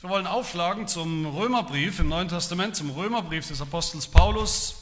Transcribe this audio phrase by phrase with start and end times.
[0.00, 4.76] Wir wollen aufschlagen zum Römerbrief im Neuen Testament, zum Römerbrief des Apostels Paulus,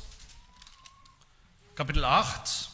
[1.74, 2.68] Kapitel 8.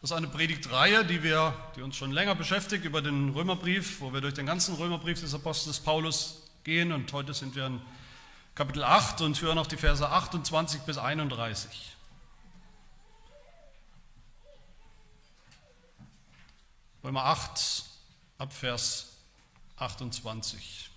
[0.00, 4.14] Das ist eine Predigtreihe, die, wir, die uns schon länger beschäftigt über den Römerbrief, wo
[4.14, 6.92] wir durch den ganzen Römerbrief des Apostels Paulus gehen.
[6.92, 7.82] Und heute sind wir in
[8.54, 11.94] Kapitel 8 und hören auf die Verse 28 bis 31.
[17.04, 17.84] Römer 8,
[18.38, 19.16] Abvers
[19.76, 20.88] 28.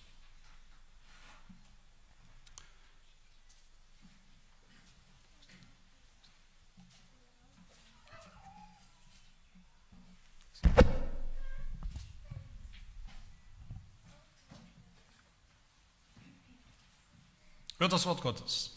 [17.80, 18.72] Hört das Wort Gottes.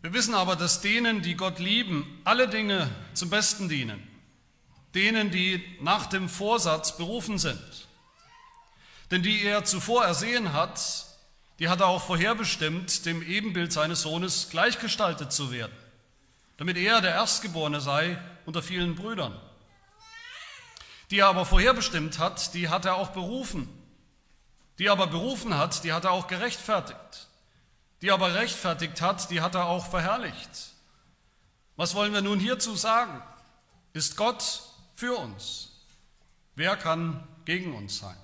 [0.00, 4.15] Wir wissen aber, dass denen, die Gott lieben, alle Dinge zum Besten dienen
[4.96, 7.86] denen, die nach dem Vorsatz berufen sind.
[9.10, 11.06] Denn die er zuvor ersehen hat,
[11.58, 15.76] die hat er auch vorherbestimmt, dem Ebenbild seines Sohnes gleichgestaltet zu werden,
[16.56, 19.38] damit er der Erstgeborene sei unter vielen Brüdern.
[21.10, 23.68] Die er aber vorherbestimmt hat, die hat er auch berufen.
[24.78, 27.28] Die er aber berufen hat, die hat er auch gerechtfertigt.
[28.02, 30.72] Die er aber rechtfertigt hat, die hat er auch verherrlicht.
[31.76, 33.22] Was wollen wir nun hierzu sagen?
[33.92, 34.62] Ist Gott
[34.96, 35.70] für uns.
[36.56, 38.16] Wer kann gegen uns sein?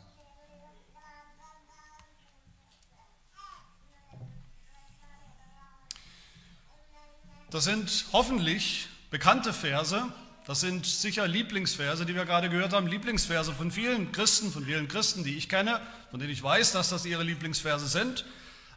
[7.50, 10.10] Das sind hoffentlich bekannte Verse,
[10.46, 14.88] das sind sicher Lieblingsverse, die wir gerade gehört haben, Lieblingsverse von vielen Christen, von vielen
[14.88, 18.24] Christen, die ich kenne, von denen ich weiß, dass das ihre Lieblingsverse sind.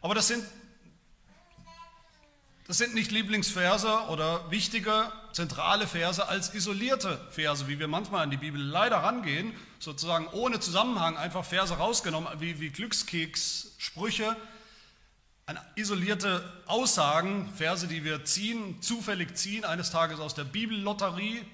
[0.02, 0.44] Aber das sind
[2.66, 8.30] das sind nicht Lieblingsverse oder wichtige zentrale Verse als isolierte Verse, wie wir manchmal an
[8.30, 14.36] die Bibel leider rangehen, sozusagen ohne Zusammenhang einfach Verse rausgenommen, wie, wie Glückskeks, Sprüche,
[15.76, 21.44] isolierte Aussagen, Verse, die wir ziehen, zufällig ziehen, eines Tages aus der Bibellotterie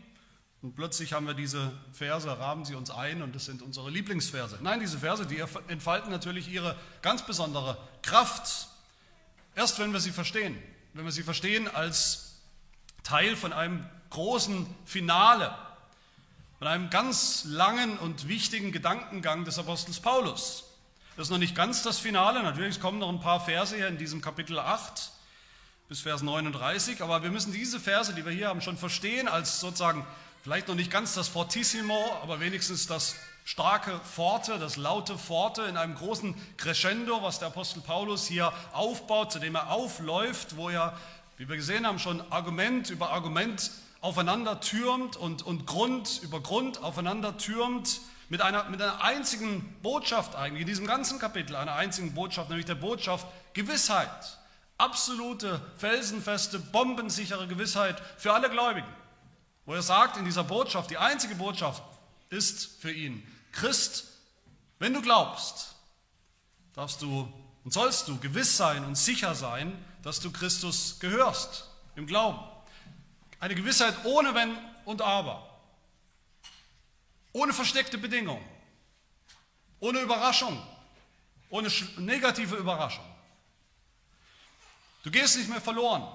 [0.63, 4.61] und plötzlich haben wir diese Verse, rahmen sie uns ein und das sind unsere Lieblingsverse.
[4.63, 8.69] Nein, diese Verse, die entfalten natürlich ihre ganz besondere Kraft,
[9.55, 10.57] erst wenn wir sie verstehen
[10.95, 12.41] wenn wir sie verstehen als
[13.03, 15.55] Teil von einem großen Finale,
[16.59, 20.65] von einem ganz langen und wichtigen Gedankengang des Apostels Paulus.
[21.17, 23.99] Das ist noch nicht ganz das Finale, natürlich kommen noch ein paar Verse hier in
[23.99, 25.11] diesem Kapitel 8
[25.89, 29.61] bis Vers 39, aber wir müssen diese Verse, die wir hier haben, schon verstehen als
[29.61, 30.07] sozusagen
[30.43, 35.77] vielleicht noch nicht ganz das Fortissimo, aber wenigstens das starke Pforte, das laute Pforte in
[35.77, 40.97] einem großen Crescendo, was der Apostel Paulus hier aufbaut, zu dem er aufläuft, wo er,
[41.37, 43.71] wie wir gesehen haben, schon Argument über Argument
[44.01, 50.37] aufeinander türmt und, und Grund über Grund aufeinander türmt, mit einer, mit einer einzigen Botschaft
[50.37, 54.39] eigentlich, in diesem ganzen Kapitel, einer einzigen Botschaft, nämlich der Botschaft Gewissheit.
[54.79, 58.89] Absolute, felsenfeste, bombensichere Gewissheit für alle Gläubigen.
[59.67, 61.83] Wo er sagt in dieser Botschaft, die einzige Botschaft
[62.33, 64.07] ist für ihn, Christ,
[64.79, 65.77] wenn du glaubst,
[66.75, 67.33] darfst du
[67.65, 69.73] und sollst du gewiss sein und sicher sein,
[70.03, 72.41] dass du Christus gehörst im Glauben.
[73.39, 75.61] Eine Gewissheit ohne Wenn und Aber,
[77.33, 78.45] ohne versteckte Bedingungen,
[79.79, 80.61] ohne Überraschung,
[81.51, 83.05] ohne negative Überraschung.
[85.03, 86.09] Du gehst nicht mehr verloren,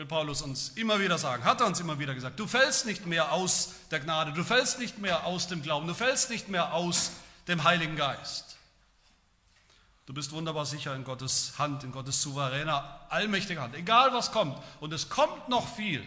[0.00, 2.40] will Paulus uns immer wieder sagen, hat er uns immer wieder gesagt.
[2.40, 5.92] Du fällst nicht mehr aus der Gnade, du fällst nicht mehr aus dem Glauben, du
[5.92, 7.12] fällst nicht mehr aus
[7.48, 8.56] dem Heiligen Geist.
[10.06, 13.74] Du bist wunderbar sicher in Gottes Hand, in Gottes souveräner, allmächtiger Hand.
[13.74, 14.58] Egal was kommt.
[14.80, 16.02] Und es kommt noch viel,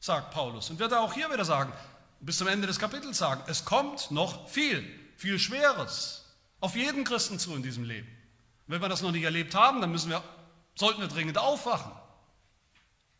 [0.00, 0.68] sagt Paulus.
[0.70, 1.72] Und wird er auch hier wieder sagen,
[2.18, 4.84] bis zum Ende des Kapitels sagen, es kommt noch viel,
[5.16, 6.24] viel Schweres
[6.58, 8.08] auf jeden Christen zu in diesem Leben.
[8.66, 10.24] Und wenn wir das noch nicht erlebt haben, dann müssen wir,
[10.74, 11.92] sollten wir dringend aufwachen.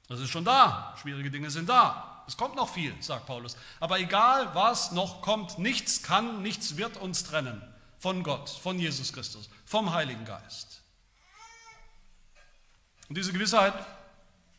[0.09, 0.95] Das ist schon da.
[1.01, 2.25] Schwierige Dinge sind da.
[2.27, 3.57] Es kommt noch viel, sagt Paulus.
[3.81, 7.63] Aber egal, was noch kommt, nichts kann, nichts wird uns trennen
[7.99, 10.83] von Gott, von Jesus Christus, vom Heiligen Geist.
[13.09, 13.75] Und diese Gewissheit,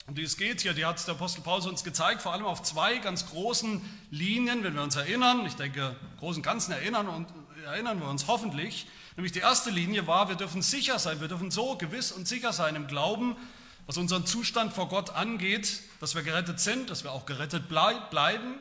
[0.07, 2.61] um die es geht hier, die hat der Apostel Paulus uns gezeigt, vor allem auf
[2.61, 3.81] zwei ganz großen
[4.11, 5.45] Linien, wenn wir uns erinnern.
[5.45, 7.27] Ich denke, großen Ganzen erinnern, und,
[7.65, 8.87] erinnern wir uns hoffentlich.
[9.15, 12.53] Nämlich die erste Linie war, wir dürfen sicher sein, wir dürfen so gewiss und sicher
[12.53, 13.35] sein im Glauben,
[13.85, 18.59] was unseren Zustand vor Gott angeht, dass wir gerettet sind, dass wir auch gerettet bleiben,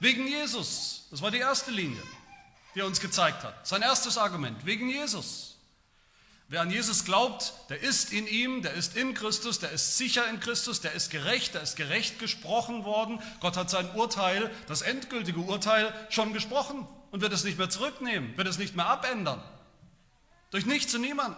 [0.00, 1.06] wegen Jesus.
[1.10, 2.02] Das war die erste Linie,
[2.74, 3.66] die er uns gezeigt hat.
[3.66, 5.56] Sein erstes Argument, wegen Jesus.
[6.48, 10.28] Wer an Jesus glaubt, der ist in ihm, der ist in Christus, der ist sicher
[10.28, 13.20] in Christus, der ist gerecht, der ist gerecht gesprochen worden.
[13.40, 18.36] Gott hat sein Urteil, das endgültige Urteil, schon gesprochen und wird es nicht mehr zurücknehmen,
[18.36, 19.42] wird es nicht mehr abändern.
[20.52, 21.36] Durch nichts und niemand.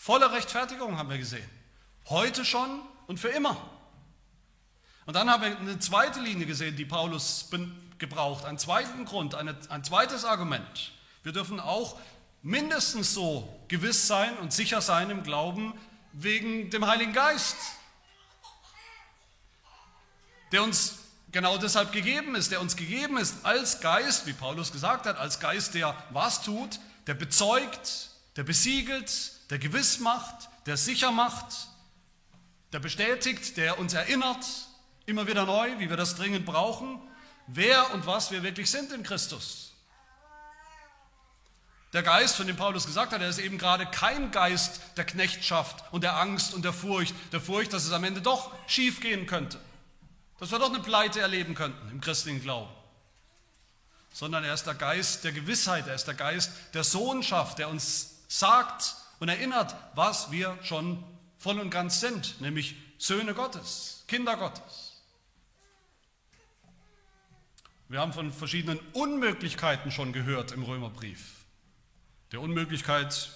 [0.00, 1.46] Volle Rechtfertigung haben wir gesehen.
[2.08, 3.54] Heute schon und für immer.
[5.04, 7.50] Und dann haben wir eine zweite Linie gesehen, die Paulus
[7.98, 10.92] gebraucht, einen zweiten Grund, eine, ein zweites Argument.
[11.22, 12.00] Wir dürfen auch
[12.40, 15.78] mindestens so gewiss sein und sicher sein im Glauben
[16.14, 17.58] wegen dem Heiligen Geist,
[20.50, 20.94] der uns
[21.30, 25.40] genau deshalb gegeben ist, der uns gegeben ist als Geist, wie Paulus gesagt hat, als
[25.40, 31.68] Geist, der was tut, der bezeugt, der besiegelt, der gewiss macht, der sicher macht,
[32.72, 34.46] der bestätigt, der uns erinnert,
[35.06, 37.00] immer wieder neu, wie wir das dringend brauchen,
[37.48, 39.72] wer und was wir wirklich sind in Christus.
[41.92, 45.82] Der Geist, von dem Paulus gesagt hat, er ist eben gerade kein Geist der Knechtschaft
[45.90, 49.26] und der Angst und der Furcht, der Furcht, dass es am Ende doch schief gehen
[49.26, 49.58] könnte,
[50.38, 52.70] dass wir doch eine Pleite erleben könnten im christlichen Glauben,
[54.12, 58.20] sondern er ist der Geist der Gewissheit, er ist der Geist der Sohnschaft, der uns
[58.28, 61.02] sagt und erinnert, was wir schon
[61.38, 65.02] voll und ganz sind, nämlich Söhne Gottes, Kinder Gottes.
[67.88, 71.40] Wir haben von verschiedenen Unmöglichkeiten schon gehört im Römerbrief
[72.32, 73.30] der Unmöglichkeit,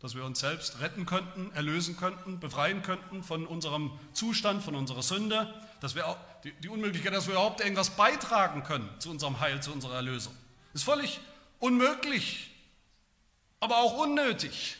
[0.00, 5.02] dass wir uns selbst retten könnten, erlösen könnten, befreien könnten von unserem Zustand, von unserer
[5.02, 9.40] Sünde, dass wir auch, die, die Unmöglichkeit, dass wir überhaupt irgendwas beitragen können zu unserem
[9.40, 10.34] Heil, zu unserer Erlösung.
[10.74, 11.20] Ist völlig
[11.58, 12.50] unmöglich,
[13.60, 14.76] aber auch unnötig.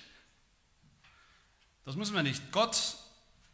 [1.87, 2.53] Das müssen wir nicht.
[2.53, 2.97] Gott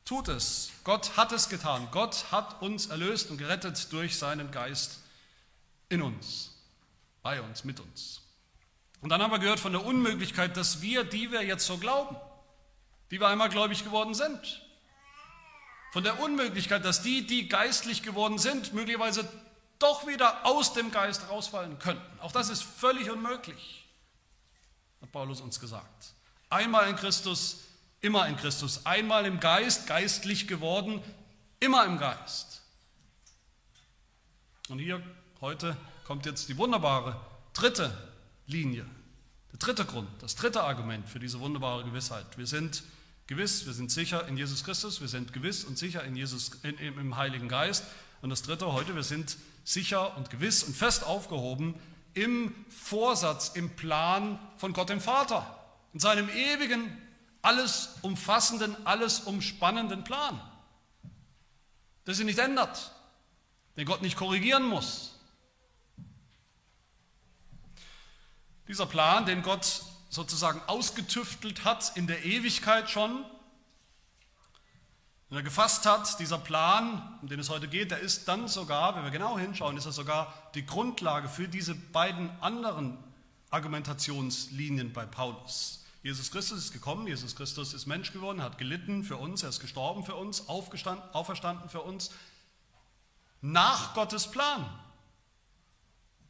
[0.04, 0.70] tut es.
[0.84, 1.86] Gott hat es getan.
[1.92, 4.98] Gott hat uns erlöst und gerettet durch seinen Geist
[5.90, 6.50] in uns,
[7.22, 8.22] bei uns, mit uns.
[9.02, 12.16] Und dann haben wir gehört von der Unmöglichkeit, dass wir, die wir jetzt so glauben,
[13.10, 14.62] die wir einmal gläubig geworden sind,
[15.92, 19.30] von der Unmöglichkeit, dass die, die geistlich geworden sind, möglicherweise
[19.78, 22.18] doch wieder aus dem Geist rausfallen könnten.
[22.20, 23.86] Auch das ist völlig unmöglich,
[25.02, 26.14] hat Paulus uns gesagt.
[26.48, 27.58] Einmal in Christus,
[28.02, 28.84] immer in Christus.
[28.84, 31.00] Einmal im Geist, geistlich geworden,
[31.60, 32.60] immer im Geist.
[34.68, 35.02] Und hier
[35.40, 37.18] heute kommt jetzt die wunderbare
[37.54, 37.96] dritte
[38.46, 38.84] Linie.
[39.52, 42.26] Der dritte Grund, das dritte Argument für diese wunderbare Gewissheit.
[42.36, 42.82] Wir sind
[43.26, 46.76] gewiss, wir sind sicher in Jesus Christus, wir sind gewiss und sicher in Jesus, in,
[46.78, 47.84] im Heiligen Geist.
[48.20, 51.74] Und das dritte heute, wir sind sicher und gewiss und fest aufgehoben
[52.14, 55.46] im Vorsatz, im Plan von Gott dem Vater,
[55.92, 56.90] in seinem ewigen,
[57.42, 60.40] alles umfassenden, alles umspannenden Plan,
[62.06, 62.92] der sich nicht ändert,
[63.76, 65.12] den Gott nicht korrigieren muss,
[68.68, 73.24] Dieser Plan, den Gott sozusagen ausgetüftelt hat in der Ewigkeit schon,
[75.28, 78.96] den er gefasst hat, dieser Plan, um den es heute geht, der ist dann sogar,
[78.96, 82.96] wenn wir genau hinschauen, ist er sogar die Grundlage für diese beiden anderen
[83.50, 85.81] Argumentationslinien bei Paulus.
[86.02, 89.60] Jesus Christus ist gekommen, Jesus Christus ist Mensch geworden, hat gelitten für uns, er ist
[89.60, 92.10] gestorben für uns, auferstanden für uns,
[93.40, 94.68] nach Gottes Plan.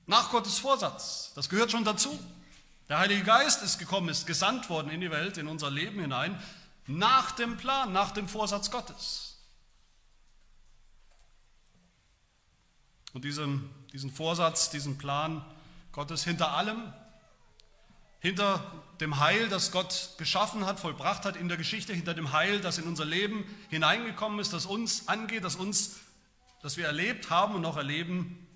[0.07, 1.33] Nach Gottes Vorsatz.
[1.35, 2.19] Das gehört schon dazu.
[2.89, 6.39] Der Heilige Geist ist gekommen, ist gesandt worden in die Welt, in unser Leben hinein,
[6.87, 9.39] nach dem Plan, nach dem Vorsatz Gottes.
[13.15, 15.45] Und diesen, diesen Vorsatz, diesen Plan
[15.93, 16.93] Gottes hinter allem,
[18.23, 18.65] hinter
[19.01, 22.79] dem Heil, das Gott geschaffen hat, vollbracht hat in der Geschichte, hinter dem Heil, das
[22.79, 25.97] in unser Leben hineingekommen ist, das uns angeht, das uns,
[26.63, 28.47] das wir erlebt haben und noch erleben,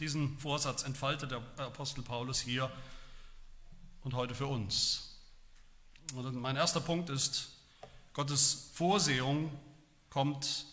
[0.00, 2.72] diesen Vorsatz entfaltet der Apostel Paulus hier
[4.02, 5.20] und heute für uns.
[6.14, 7.50] Und mein erster Punkt ist,
[8.14, 9.52] Gottes Vorsehung
[10.08, 10.64] kommt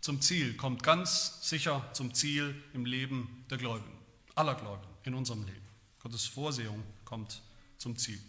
[0.00, 3.98] zum Ziel, kommt ganz sicher zum Ziel im Leben der Gläubigen,
[4.36, 5.66] aller Gläubigen in unserem Leben.
[6.00, 7.42] Gottes Vorsehung kommt
[7.78, 8.20] zum Ziel.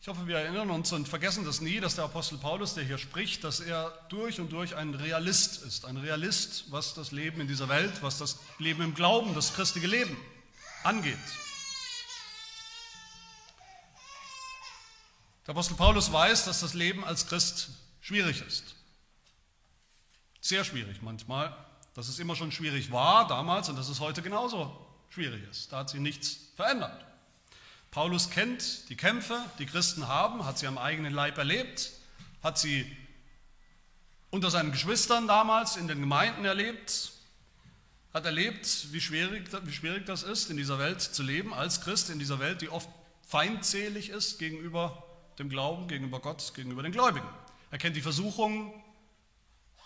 [0.00, 2.98] Ich hoffe, wir erinnern uns und vergessen das nie, dass der Apostel Paulus, der hier
[2.98, 5.86] spricht, dass er durch und durch ein Realist ist.
[5.86, 9.86] Ein Realist, was das Leben in dieser Welt, was das Leben im Glauben, das christliche
[9.86, 10.14] Leben
[10.82, 11.16] angeht.
[15.46, 17.70] Der Apostel Paulus weiß, dass das Leben als Christ
[18.02, 18.74] schwierig ist.
[20.42, 21.56] Sehr schwierig manchmal.
[21.94, 25.72] Dass es immer schon schwierig war damals und dass es heute genauso schwierig ist.
[25.72, 27.02] Da hat sich nichts verändert.
[27.94, 31.92] Paulus kennt die Kämpfe, die Christen haben, hat sie am eigenen Leib erlebt,
[32.42, 32.84] hat sie
[34.30, 37.12] unter seinen Geschwistern damals in den Gemeinden erlebt,
[38.12, 42.10] hat erlebt, wie schwierig, wie schwierig das ist, in dieser Welt zu leben, als Christ,
[42.10, 42.88] in dieser Welt, die oft
[43.28, 45.04] feindselig ist gegenüber
[45.38, 47.28] dem Glauben, gegenüber Gott, gegenüber den Gläubigen.
[47.70, 48.72] Er kennt die Versuchungen,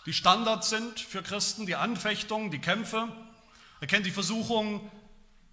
[0.07, 3.07] die Standards sind für Christen, die Anfechtungen, die Kämpfe.
[3.81, 4.81] Er kennt die Versuchungen,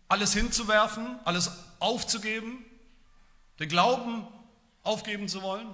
[0.09, 2.65] alles hinzuwerfen, alles aufzugeben,
[3.59, 4.27] den Glauben
[4.83, 5.67] aufgeben zu wollen,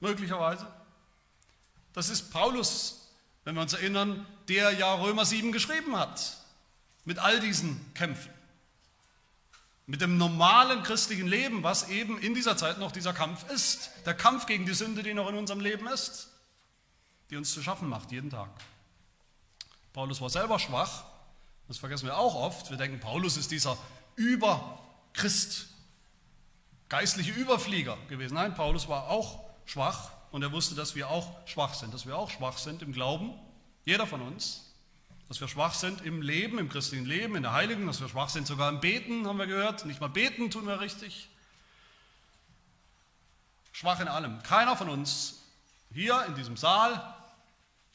[0.00, 0.66] möglicherweise.
[1.92, 3.08] Das ist Paulus,
[3.44, 6.36] wenn wir uns erinnern, der ja Römer 7 geschrieben hat,
[7.04, 8.32] mit all diesen Kämpfen.
[9.86, 13.90] Mit dem normalen christlichen Leben, was eben in dieser Zeit noch dieser Kampf ist.
[14.04, 16.28] Der Kampf gegen die Sünde, die noch in unserem Leben ist,
[17.30, 18.50] die uns zu schaffen macht, jeden Tag.
[19.94, 21.04] Paulus war selber schwach,
[21.68, 22.70] das vergessen wir auch oft.
[22.70, 23.76] Wir denken, Paulus ist dieser
[24.16, 25.68] Überchrist,
[26.88, 28.34] geistliche Überflieger gewesen.
[28.34, 32.16] Nein, Paulus war auch schwach und er wusste, dass wir auch schwach sind, dass wir
[32.16, 33.34] auch schwach sind im Glauben,
[33.84, 34.64] jeder von uns
[35.28, 38.30] dass wir schwach sind im Leben, im christlichen Leben, in der Heiligen, dass wir schwach
[38.30, 39.84] sind sogar im Beten, haben wir gehört.
[39.84, 41.28] Nicht mal beten tun wir richtig.
[43.72, 44.42] Schwach in allem.
[44.42, 45.42] Keiner von uns
[45.92, 47.14] hier in diesem Saal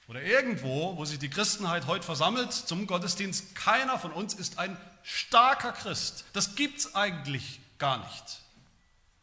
[0.07, 4.77] oder irgendwo, wo sich die Christenheit heute versammelt zum Gottesdienst, keiner von uns ist ein
[5.03, 6.25] starker Christ.
[6.33, 8.41] Das gibt es eigentlich gar nicht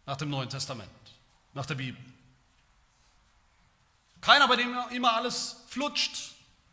[0.06, 0.90] nach dem Neuen Testament,
[1.54, 2.02] nach der Bibel.
[4.20, 6.32] Keiner, bei dem immer alles flutscht,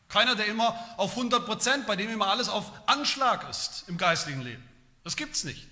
[0.09, 4.41] keiner, der immer auf 100 Prozent, bei dem immer alles auf Anschlag ist im geistlichen
[4.41, 4.63] Leben.
[5.03, 5.67] Das gibt es nicht.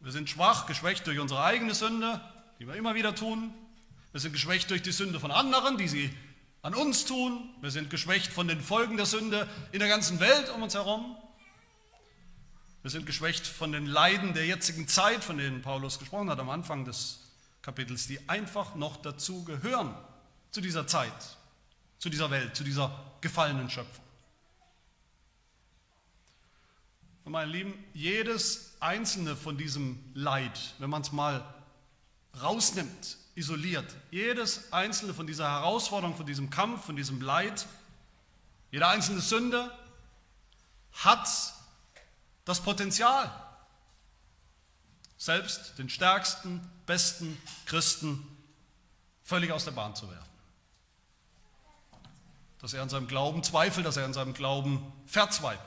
[0.00, 2.20] Wir sind schwach, geschwächt durch unsere eigene Sünde,
[2.58, 3.54] die wir immer wieder tun.
[4.14, 6.10] Wir sind geschwächt durch die Sünde von anderen, die sie
[6.62, 7.50] an uns tun.
[7.60, 11.14] Wir sind geschwächt von den Folgen der Sünde in der ganzen Welt um uns herum.
[12.80, 16.48] Wir sind geschwächt von den Leiden der jetzigen Zeit, von denen Paulus gesprochen hat am
[16.48, 17.20] Anfang des
[17.60, 19.94] Kapitels, die einfach noch dazu gehören,
[20.50, 21.12] zu dieser Zeit
[22.04, 24.04] zu dieser Welt, zu dieser gefallenen Schöpfung.
[27.24, 31.42] Und meine Lieben, jedes einzelne von diesem Leid, wenn man es mal
[32.42, 37.66] rausnimmt, isoliert, jedes einzelne von dieser Herausforderung, von diesem Kampf, von diesem Leid,
[38.70, 39.70] jede einzelne Sünde
[40.92, 41.28] hat
[42.44, 43.30] das Potenzial,
[45.16, 48.24] selbst den stärksten, besten Christen
[49.22, 50.24] völlig aus der Bahn zu werfen.
[52.60, 55.60] Dass er an seinem Glauben zweifelt, dass er an seinem Glauben verzweifelt.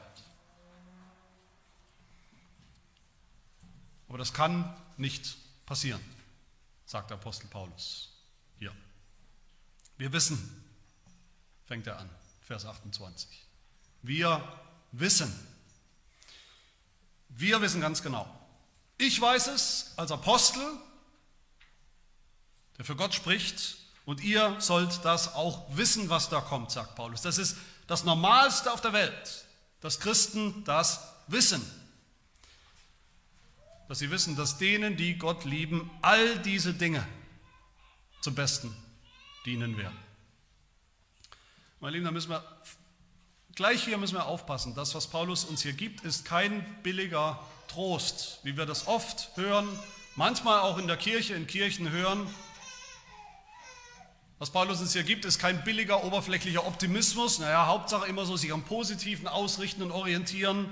[4.08, 6.02] Aber das kann nicht passieren,
[6.88, 8.10] sagt der Apostel Paulus
[8.58, 8.74] hier.
[9.98, 10.66] Wir wissen,
[11.66, 12.10] fängt er an,
[12.42, 13.30] Vers 28.
[14.02, 14.42] Wir
[14.94, 15.32] wissen.
[17.30, 18.28] Wir wissen ganz genau.
[18.98, 20.66] Ich weiß es als Apostel,
[22.78, 27.22] der für Gott spricht, und ihr sollt das auch wissen, was da kommt, sagt Paulus.
[27.22, 29.46] Das ist das Normalste auf der Welt,
[29.82, 31.62] dass Christen das wissen.
[33.88, 37.06] Dass sie wissen, dass denen, die Gott lieben, all diese Dinge
[38.22, 38.76] zum Besten
[39.46, 39.98] dienen werden.
[41.80, 42.44] Meine Lieben, da müssen wir,
[43.56, 44.76] gleich hier müssen wir aufpassen.
[44.76, 49.68] Das, was Paulus uns hier gibt, ist kein billiger Trost, wie wir das oft hören,
[50.16, 52.28] manchmal auch in der Kirche, in Kirchen hören.
[54.40, 57.40] Was Paulus uns hier gibt, ist kein billiger, oberflächlicher Optimismus.
[57.40, 60.70] Naja, Hauptsache immer so sich am Positiven ausrichten und orientieren,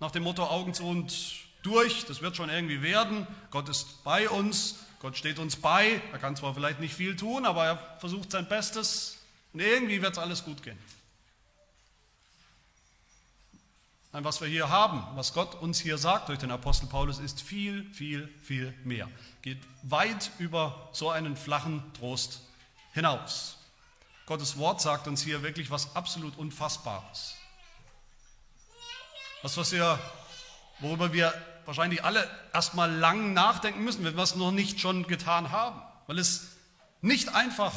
[0.00, 3.26] nach dem Motto Augen zu und durch, das wird schon irgendwie werden.
[3.50, 6.00] Gott ist bei uns, Gott steht uns bei.
[6.12, 9.18] Er kann zwar vielleicht nicht viel tun, aber er versucht sein Bestes
[9.52, 10.78] und irgendwie wird es alles gut gehen.
[14.12, 17.42] Nein, was wir hier haben, was Gott uns hier sagt durch den Apostel Paulus, ist
[17.42, 19.10] viel, viel, viel mehr.
[19.42, 22.40] Geht weit über so einen flachen Trost
[22.94, 23.58] hinaus.
[24.24, 27.36] Gottes Wort sagt uns hier wirklich was absolut Unfassbares.
[29.42, 29.98] Was, was wir,
[30.80, 31.32] worüber wir
[31.66, 36.18] wahrscheinlich alle erstmal lang nachdenken müssen, wenn wir es noch nicht schon getan haben, weil
[36.18, 36.48] es
[37.00, 37.74] nicht einfach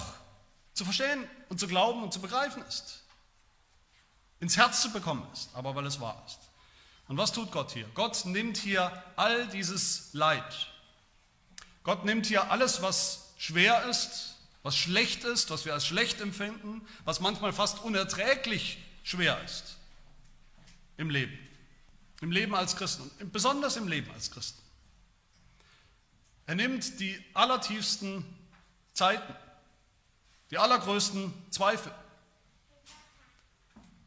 [0.73, 3.01] zu verstehen und zu glauben und zu begreifen ist,
[4.39, 6.39] ins Herz zu bekommen ist, aber weil es wahr ist.
[7.07, 7.87] Und was tut Gott hier?
[7.95, 10.67] Gott nimmt hier all dieses Leid.
[11.83, 16.87] Gott nimmt hier alles, was schwer ist, was schlecht ist, was wir als schlecht empfinden,
[17.05, 19.77] was manchmal fast unerträglich schwer ist
[20.97, 21.37] im Leben.
[22.21, 24.61] Im Leben als Christen und besonders im Leben als Christen.
[26.45, 28.25] Er nimmt die allertiefsten
[28.93, 29.35] Zeiten,
[30.51, 31.93] die allergrößten Zweifel.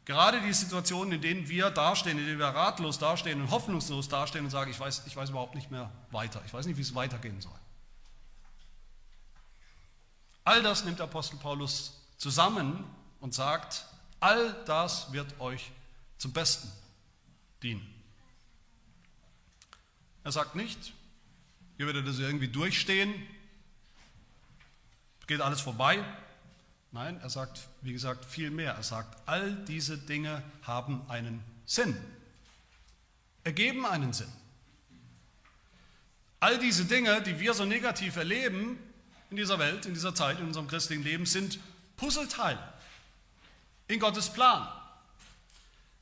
[0.05, 4.43] Gerade die Situationen, in denen wir dastehen, in denen wir ratlos dastehen und hoffnungslos dastehen
[4.43, 6.93] und sagen, ich weiß, ich weiß überhaupt nicht mehr weiter, ich weiß nicht, wie es
[6.93, 7.57] weitergehen soll.
[10.43, 12.83] All das nimmt Apostel Paulus zusammen
[13.21, 13.85] und sagt,
[14.19, 15.71] all das wird euch
[16.17, 16.69] zum Besten
[17.61, 17.92] dienen.
[20.23, 20.93] Er sagt nicht,
[21.77, 23.13] ihr werdet das irgendwie durchstehen,
[25.27, 26.03] geht alles vorbei.
[26.91, 28.73] Nein, er sagt, wie gesagt, viel mehr.
[28.73, 31.97] Er sagt, all diese Dinge haben einen Sinn,
[33.43, 34.31] ergeben einen Sinn.
[36.39, 38.77] All diese Dinge, die wir so negativ erleben
[39.29, 41.57] in dieser Welt, in dieser Zeit, in unserem christlichen Leben, sind
[41.95, 42.59] Puzzleteile
[43.87, 44.67] in Gottes Plan.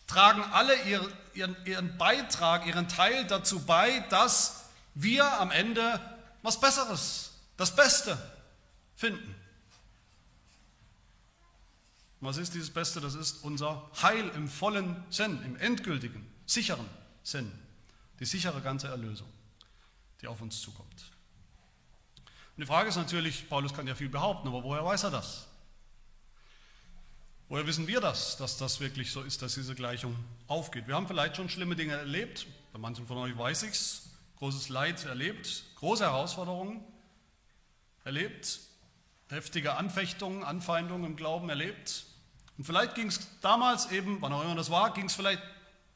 [0.07, 0.75] Tragen alle
[1.33, 6.00] ihren, ihren Beitrag, ihren Teil dazu bei, dass wir am Ende
[6.41, 8.17] was Besseres, das Beste
[8.95, 9.35] finden.
[12.19, 13.01] Was ist dieses Beste?
[13.01, 16.88] Das ist unser Heil im vollen Sinn, im endgültigen, sicheren
[17.23, 17.51] Sinn.
[18.19, 19.27] Die sichere ganze Erlösung
[20.21, 21.11] die auf uns zukommt.
[22.55, 25.47] Und die Frage ist natürlich, Paulus kann ja viel behaupten, aber woher weiß er das?
[27.51, 30.15] Woher wissen wir das, dass das wirklich so ist, dass diese Gleichung
[30.48, 30.88] aufgeht?
[30.88, 34.03] Wir haben vielleicht schon schlimme Dinge erlebt, bei manchen von euch weiß ich es,
[34.38, 36.81] großes Leid erlebt, große Herausforderungen
[38.05, 38.62] erlebt,
[39.27, 42.05] heftige Anfechtungen, Anfeindungen im Glauben erlebt.
[42.58, 45.43] Und vielleicht ging es damals eben, wann auch immer das war, ging es vielleicht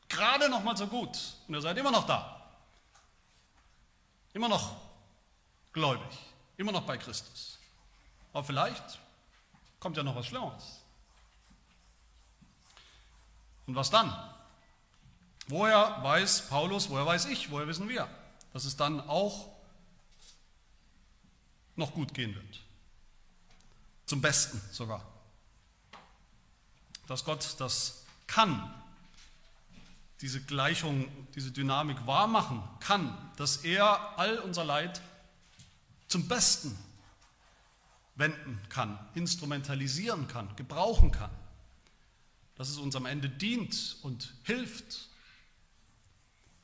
[0.09, 2.51] gerade noch mal so gut und ihr seid immer noch da.
[4.33, 4.75] Immer noch
[5.71, 6.17] gläubig,
[6.57, 7.59] immer noch bei Christus.
[8.33, 8.99] Aber vielleicht
[9.79, 10.74] kommt ja noch was Schlimmeres.
[13.67, 14.13] Und was dann?
[15.47, 18.07] Woher weiß Paulus, woher weiß ich, woher wissen wir,
[18.53, 19.49] dass es dann auch
[21.75, 22.61] noch gut gehen wird?
[24.05, 25.05] Zum Besten sogar.
[27.07, 28.73] Dass Gott das kann,
[30.21, 35.01] diese Gleichung, diese Dynamik wahrmachen kann, dass er all unser Leid
[36.07, 36.77] zum Besten
[38.15, 41.31] wenden kann, instrumentalisieren kann, gebrauchen kann,
[42.55, 45.09] dass es uns am Ende dient und hilft,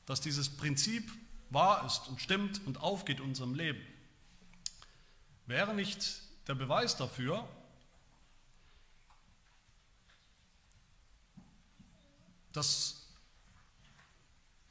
[0.06, 1.10] dass dieses Prinzip
[1.50, 3.80] wahr ist und stimmt und aufgeht in unserem Leben.
[5.46, 7.46] Wäre nicht der Beweis dafür,
[12.52, 13.06] dass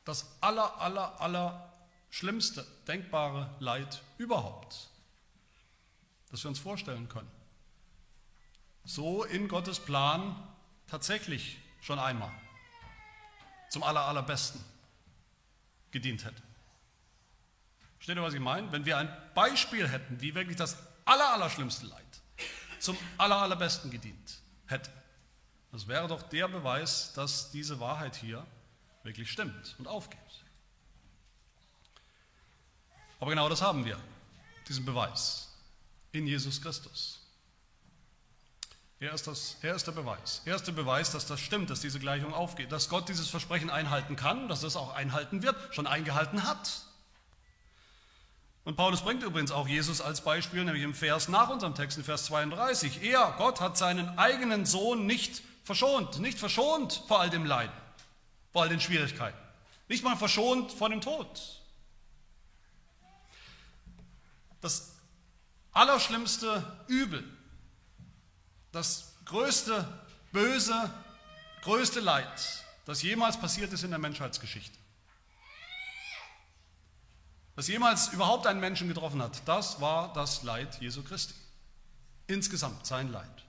[0.05, 1.71] das aller, aller, aller
[2.09, 4.89] schlimmste denkbare Leid überhaupt,
[6.29, 7.31] das wir uns vorstellen können.
[8.83, 10.35] So in Gottes Plan
[10.91, 12.31] tatsächlich schon einmal
[13.69, 14.61] zum aller, allerbesten
[15.91, 16.43] gedient hätte.
[17.95, 18.69] Versteht ihr, was ich meine?
[18.73, 22.21] Wenn wir ein Beispiel hätten, wie wirklich das aller, allerschlimmste Leid
[22.79, 24.91] zum aller, allerbesten gedient hätte,
[25.71, 28.45] das wäre doch der Beweis, dass diese Wahrheit hier
[29.03, 30.19] wirklich stimmt und aufgeht.
[33.21, 33.97] Aber genau das haben wir,
[34.67, 35.53] diesen Beweis
[36.11, 37.20] in Jesus Christus.
[39.01, 40.41] Er ist, das, er ist der Beweis.
[40.45, 43.69] Er ist der Beweis, dass das stimmt, dass diese Gleichung aufgeht, dass Gott dieses Versprechen
[43.69, 46.83] einhalten kann, dass es auch einhalten wird, schon eingehalten hat.
[48.63, 52.05] Und Paulus bringt übrigens auch Jesus als Beispiel, nämlich im Vers nach unserem Text, in
[52.05, 53.01] Vers 32.
[53.01, 57.73] Er, Gott, hat seinen eigenen Sohn nicht verschont, nicht verschont vor all dem Leiden
[58.51, 59.37] vor all den Schwierigkeiten.
[59.87, 61.61] Nicht mal verschont vor dem Tod.
[64.61, 64.95] Das
[65.71, 67.23] allerschlimmste Übel,
[68.71, 69.87] das größte
[70.31, 70.89] Böse,
[71.61, 74.77] größte Leid, das jemals passiert ist in der Menschheitsgeschichte,
[77.55, 81.35] das jemals überhaupt einen Menschen getroffen hat, das war das Leid Jesu Christi.
[82.27, 83.45] Insgesamt sein Leid.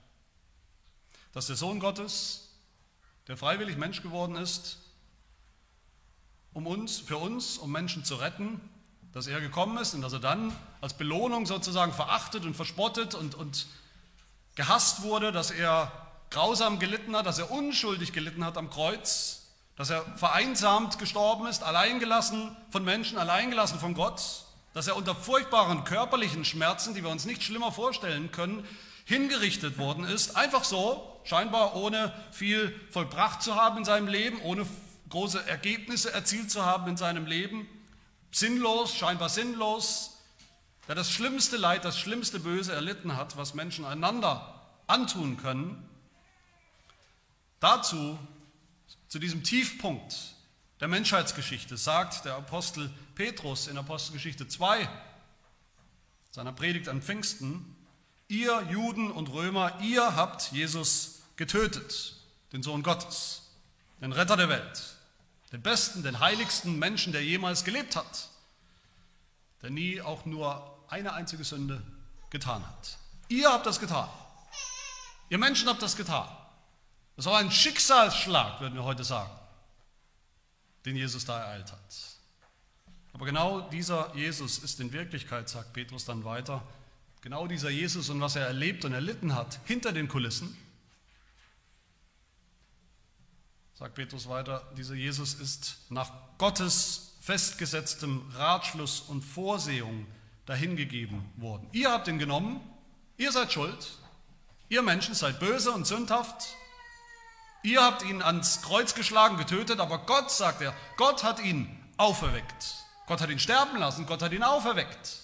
[1.31, 2.49] Dass der Sohn Gottes,
[3.27, 4.77] der freiwillig Mensch geworden ist,
[6.51, 8.59] um uns, für uns, um Menschen zu retten,
[9.13, 13.35] dass er gekommen ist und dass er dann als Belohnung sozusagen verachtet und verspottet und,
[13.35, 13.67] und
[14.55, 15.91] gehasst wurde, dass er
[16.29, 19.43] grausam gelitten hat, dass er unschuldig gelitten hat am Kreuz,
[19.75, 24.21] dass er vereinsamt gestorben ist, alleingelassen von Menschen, alleingelassen von Gott,
[24.73, 28.67] dass er unter furchtbaren körperlichen Schmerzen, die wir uns nicht schlimmer vorstellen können,
[29.05, 34.65] hingerichtet worden ist, einfach so, scheinbar ohne viel vollbracht zu haben in seinem Leben, ohne
[35.09, 37.67] große Ergebnisse erzielt zu haben in seinem Leben,
[38.31, 40.12] sinnlos, scheinbar sinnlos,
[40.87, 45.89] der das schlimmste Leid, das schlimmste Böse erlitten hat, was Menschen einander antun können,
[47.59, 48.17] dazu,
[49.07, 50.35] zu diesem Tiefpunkt
[50.79, 54.89] der Menschheitsgeschichte, sagt der Apostel Petrus in Apostelgeschichte 2,
[56.31, 57.75] seiner Predigt an Pfingsten,
[58.27, 62.15] ihr Juden und Römer, ihr habt Jesus getötet,
[62.51, 63.43] den Sohn Gottes,
[64.01, 64.93] den Retter der Welt
[65.53, 68.29] den besten, den heiligsten Menschen, der jemals gelebt hat,
[69.61, 71.81] der nie auch nur eine einzige Sünde
[72.29, 72.97] getan hat.
[73.27, 74.07] Ihr habt das getan.
[75.29, 76.27] Ihr Menschen habt das getan.
[77.15, 79.31] Das war ein Schicksalsschlag, würden wir heute sagen,
[80.85, 81.79] den Jesus da ereilt hat.
[83.13, 86.63] Aber genau dieser Jesus ist in Wirklichkeit, sagt Petrus dann weiter,
[87.21, 90.55] genau dieser Jesus und was er erlebt und erlitten hat hinter den Kulissen,
[93.73, 100.05] sagt Petrus weiter, dieser Jesus ist nach Gottes festgesetztem Ratschluss und Vorsehung
[100.45, 101.67] dahingegeben worden.
[101.71, 102.59] Ihr habt ihn genommen,
[103.17, 103.97] ihr seid schuld,
[104.69, 106.55] ihr Menschen seid böse und sündhaft,
[107.63, 112.75] ihr habt ihn ans Kreuz geschlagen, getötet, aber Gott, sagt er, Gott hat ihn auferweckt.
[113.05, 115.17] Gott hat ihn sterben lassen, Gott hat ihn auferweckt.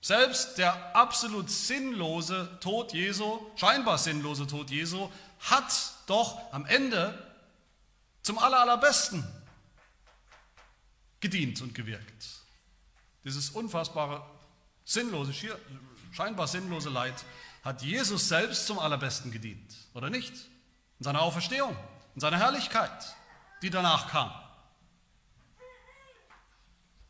[0.00, 5.72] Selbst der absolut sinnlose Tod Jesu, scheinbar sinnlose Tod Jesu, hat
[6.06, 7.32] doch am Ende
[8.22, 9.24] zum allerbesten
[11.20, 12.33] gedient und gewirkt.
[13.24, 14.24] Dieses unfassbare,
[14.84, 15.32] sinnlose,
[16.12, 17.24] scheinbar sinnlose Leid
[17.62, 20.32] hat Jesus selbst zum allerbesten gedient, oder nicht?
[20.98, 21.74] In seiner Auferstehung,
[22.14, 23.16] in seiner Herrlichkeit,
[23.62, 24.30] die danach kam.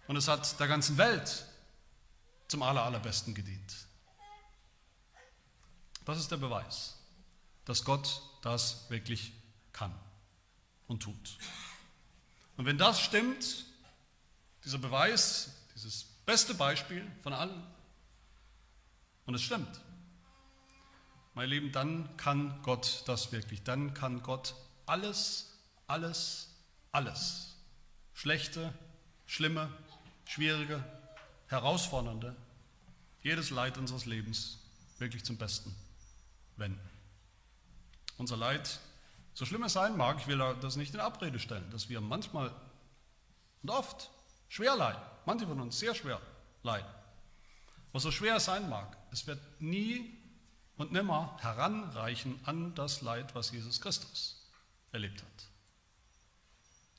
[0.06, 1.46] Und es hat der ganzen Welt
[2.46, 3.74] zum allerbesten gedient.
[6.04, 6.98] Das ist der Beweis,
[7.64, 9.32] dass Gott das wirklich
[9.72, 9.92] kann
[10.86, 11.38] und tut.
[12.56, 13.64] Und wenn das stimmt,
[14.64, 15.50] dieser Beweis,
[15.84, 17.62] dieses beste Beispiel von allen,
[19.26, 19.80] und es stimmt,
[21.34, 24.54] mein Lieben, dann kann Gott das wirklich, dann kann Gott
[24.86, 26.48] alles, alles,
[26.92, 27.56] alles,
[28.12, 28.72] schlechte,
[29.26, 29.72] schlimme,
[30.26, 30.84] schwierige,
[31.48, 32.36] herausfordernde,
[33.22, 34.58] jedes Leid unseres Lebens
[34.98, 35.74] wirklich zum Besten
[36.56, 36.80] wenden.
[38.16, 38.80] Unser Leid
[39.34, 42.54] so schlimm es sein mag, ich will das nicht in Abrede stellen, dass wir manchmal
[43.62, 44.10] und oft
[44.48, 46.20] schwer leiden, manche von uns sehr schwer
[46.62, 46.90] leiden.
[47.92, 50.18] Was so schwer sein mag, es wird nie
[50.76, 54.50] und nimmer heranreichen an das Leid, was Jesus Christus
[54.92, 55.48] erlebt hat.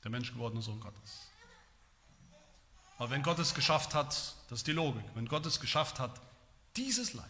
[0.02, 1.26] Der menschgewordene Sohn Gottes.
[2.98, 4.08] Aber wenn Gott es geschafft hat,
[4.48, 6.18] das ist die Logik, wenn Gott es geschafft hat,
[6.76, 7.26] dieses Leid,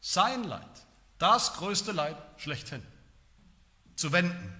[0.00, 0.86] sein Leid,
[1.18, 2.82] das größte Leid schlechthin,
[3.96, 4.54] zu wenden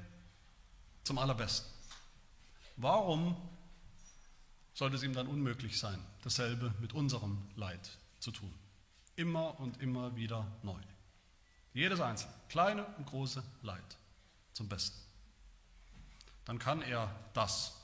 [1.05, 1.71] zum allerbesten.
[2.77, 3.37] Warum
[4.75, 8.53] sollte es ihm dann unmöglich sein, dasselbe mit unserem Leid zu tun?
[9.17, 10.81] Immer und immer wieder neu.
[11.73, 13.97] Jedes einzelne, kleine und große Leid
[14.53, 14.99] zum Besten.
[16.45, 17.75] Dann kann er das.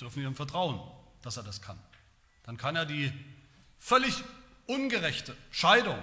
[0.00, 0.80] Dürfen wir ihm vertrauen,
[1.22, 1.78] dass er das kann.
[2.42, 3.12] Dann kann er die
[3.78, 4.24] völlig
[4.66, 6.02] ungerechte Scheidung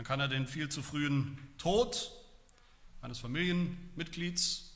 [0.00, 2.10] dann kann er den viel zu frühen Tod
[3.02, 4.72] eines Familienmitglieds,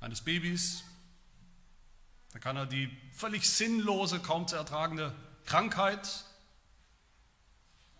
[0.00, 0.84] eines Babys,
[2.32, 5.14] dann kann er die völlig sinnlose, kaum zu ertragende
[5.46, 6.24] Krankheit,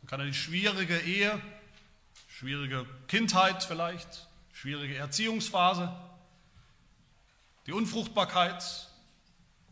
[0.01, 1.41] dann kann er die schwierige Ehe,
[2.29, 5.95] schwierige Kindheit vielleicht, schwierige Erziehungsphase,
[7.67, 8.89] die Unfruchtbarkeit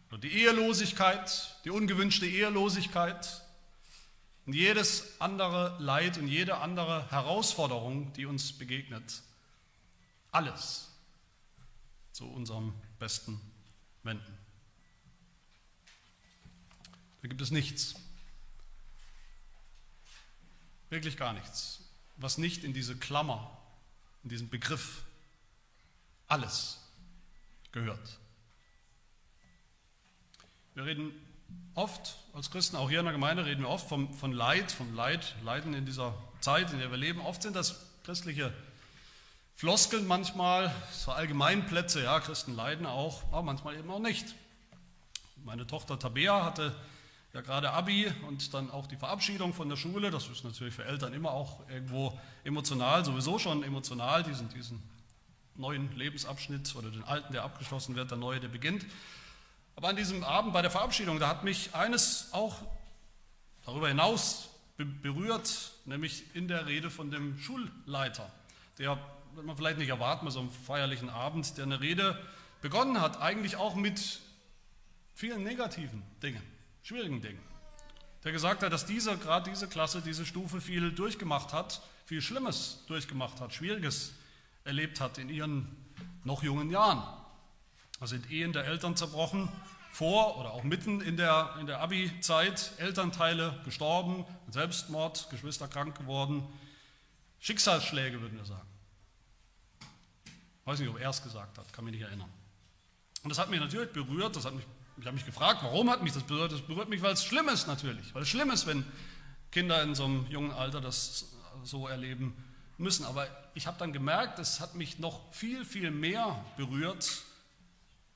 [0.09, 3.42] oder die Ehelosigkeit, die ungewünschte Ehelosigkeit,
[4.49, 9.21] und jedes andere Leid und jede andere Herausforderung, die uns begegnet,
[10.33, 10.88] alles
[12.12, 13.38] zu unserem Besten
[14.05, 14.47] wenden.
[17.29, 17.95] Gibt es nichts,
[20.91, 21.81] wirklich gar nichts,
[22.17, 23.57] was nicht in diese Klammer,
[24.23, 25.03] in diesen Begriff
[26.27, 26.81] alles
[27.73, 28.19] gehört.
[30.75, 31.12] Wir reden
[31.75, 34.95] oft als Christen, auch hier in der Gemeinde, reden wir oft vom, von Leid, vom
[34.95, 37.21] Leid, Leiden in dieser Zeit, in der wir leben.
[37.21, 38.53] Oft sind das christliche
[39.55, 44.35] Floskeln manchmal, so Allgemeinplätze, ja, Christen leiden auch, aber manchmal eben auch nicht.
[45.45, 46.75] Meine Tochter Tabea hatte
[47.35, 50.11] ja gerade Abi und dann auch die Verabschiedung von der Schule.
[50.11, 54.83] Das ist natürlich für Eltern immer auch irgendwo emotional, sowieso schon emotional, diesen, diesen
[55.57, 58.87] neuen Lebensabschnitt oder den alten, der abgeschlossen wird, der neue, der beginnt.
[59.77, 62.57] Aber an diesem Abend bei der Verabschiedung, da hat mich eines auch
[63.64, 68.31] darüber hinaus berührt, nämlich in der Rede von dem Schulleiter,
[68.79, 68.99] der,
[69.35, 72.19] wird man vielleicht nicht erwarten bei so einem feierlichen Abend, der eine Rede
[72.62, 74.21] begonnen hat, eigentlich auch mit
[75.14, 76.43] vielen negativen Dingen,
[76.88, 77.42] schwierigen Dingen.
[78.24, 82.83] Der gesagt hat, dass diese, gerade diese Klasse, diese Stufe viel durchgemacht hat, viel Schlimmes
[82.87, 84.14] durchgemacht hat, Schwieriges
[84.64, 85.68] erlebt hat in ihren
[86.24, 87.03] noch jungen Jahren.
[88.01, 89.51] Da sind Ehen der Eltern zerbrochen,
[89.92, 96.42] vor oder auch mitten in der, in der Abi-Zeit, Elternteile gestorben, Selbstmord, Geschwister krank geworden.
[97.38, 98.68] Schicksalsschläge, würden wir sagen.
[99.81, 102.33] Ich weiß nicht, ob er es gesagt hat, kann mich nicht erinnern.
[103.24, 104.64] Und das hat mich natürlich berührt, das hat mich,
[105.00, 106.52] ich habe mich gefragt, warum hat mich das berührt?
[106.52, 108.84] Das berührt mich, weil es schlimm ist natürlich, weil es schlimm ist, wenn
[109.52, 111.26] Kinder in so einem jungen Alter das
[111.62, 112.37] so erleben
[112.78, 113.04] müssen.
[113.04, 117.22] Aber ich habe dann gemerkt, es hat mich noch viel, viel mehr berührt,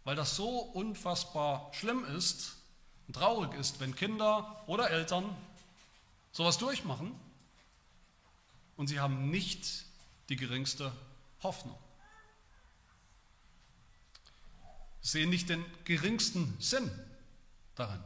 [0.04, 2.56] weil das so unfassbar schlimm ist
[3.06, 5.24] und traurig ist, wenn Kinder oder Eltern
[6.32, 7.14] sowas durchmachen
[8.76, 9.84] und sie haben nicht
[10.28, 10.92] die geringste
[11.42, 11.78] Hoffnung.
[14.90, 16.90] Sie sehen nicht den geringsten Sinn
[17.74, 18.02] darin.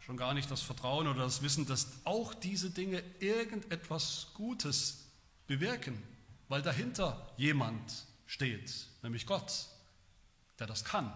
[0.00, 5.06] Schon gar nicht das Vertrauen oder das Wissen, dass auch diese Dinge irgendetwas Gutes
[5.46, 6.02] bewirken,
[6.48, 9.66] weil dahinter jemand steht, nämlich Gott,
[10.58, 11.12] der das kann,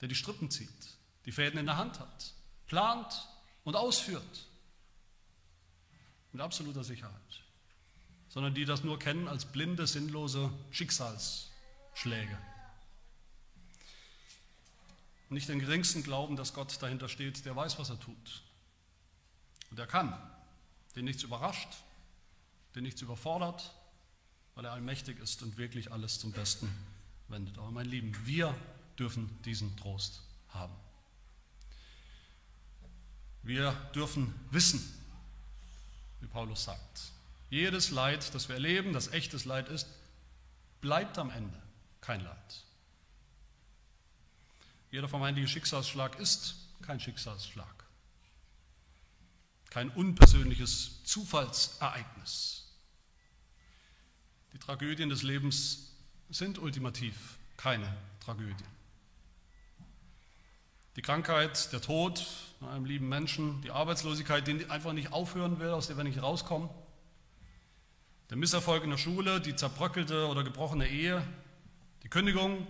[0.00, 2.34] der die Strippen zieht, die Fäden in der Hand hat,
[2.66, 3.28] plant
[3.64, 4.46] und ausführt.
[6.32, 7.42] Mit absoluter Sicherheit.
[8.28, 10.52] Sondern die das nur kennen als blinde, sinnlose
[12.00, 12.38] Schicksalsschläge
[15.28, 18.42] nicht den geringsten Glauben, dass Gott dahinter steht, der weiß, was er tut.
[19.70, 20.12] Und er kann,
[20.96, 21.68] den nichts überrascht,
[22.74, 23.72] den nichts überfordert,
[24.56, 26.68] weil er allmächtig ist und wirklich alles zum Besten
[27.28, 27.56] wendet.
[27.58, 28.52] Aber mein Lieben, wir
[28.98, 30.74] dürfen diesen Trost haben.
[33.44, 34.82] Wir dürfen wissen,
[36.20, 37.12] wie Paulus sagt,
[37.50, 39.86] jedes Leid, das wir erleben, das echtes Leid ist,
[40.80, 41.69] bleibt am Ende
[42.00, 42.64] kein Leid.
[44.90, 47.84] Jeder vermeintliche Schicksalsschlag ist kein Schicksalsschlag,
[49.70, 52.68] kein unpersönliches Zufallsereignis.
[54.52, 55.92] Die Tragödien des Lebens
[56.28, 58.80] sind ultimativ keine Tragödien.
[60.96, 62.26] Die Krankheit, der Tod
[62.60, 66.68] einem lieben Menschen, die Arbeitslosigkeit, die einfach nicht aufhören will, aus der wir nicht rauskommen,
[68.28, 71.22] der Misserfolg in der Schule, die zerbröckelte oder gebrochene Ehe,
[72.02, 72.66] die Kündigung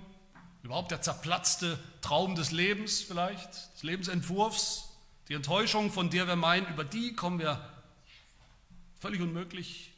[0.62, 4.90] Überhaupt der zerplatzte Traum des Lebens vielleicht, des Lebensentwurfs,
[5.28, 7.82] die Enttäuschung, von der wir meinen, über die kommen wir
[8.98, 9.92] völlig unmöglich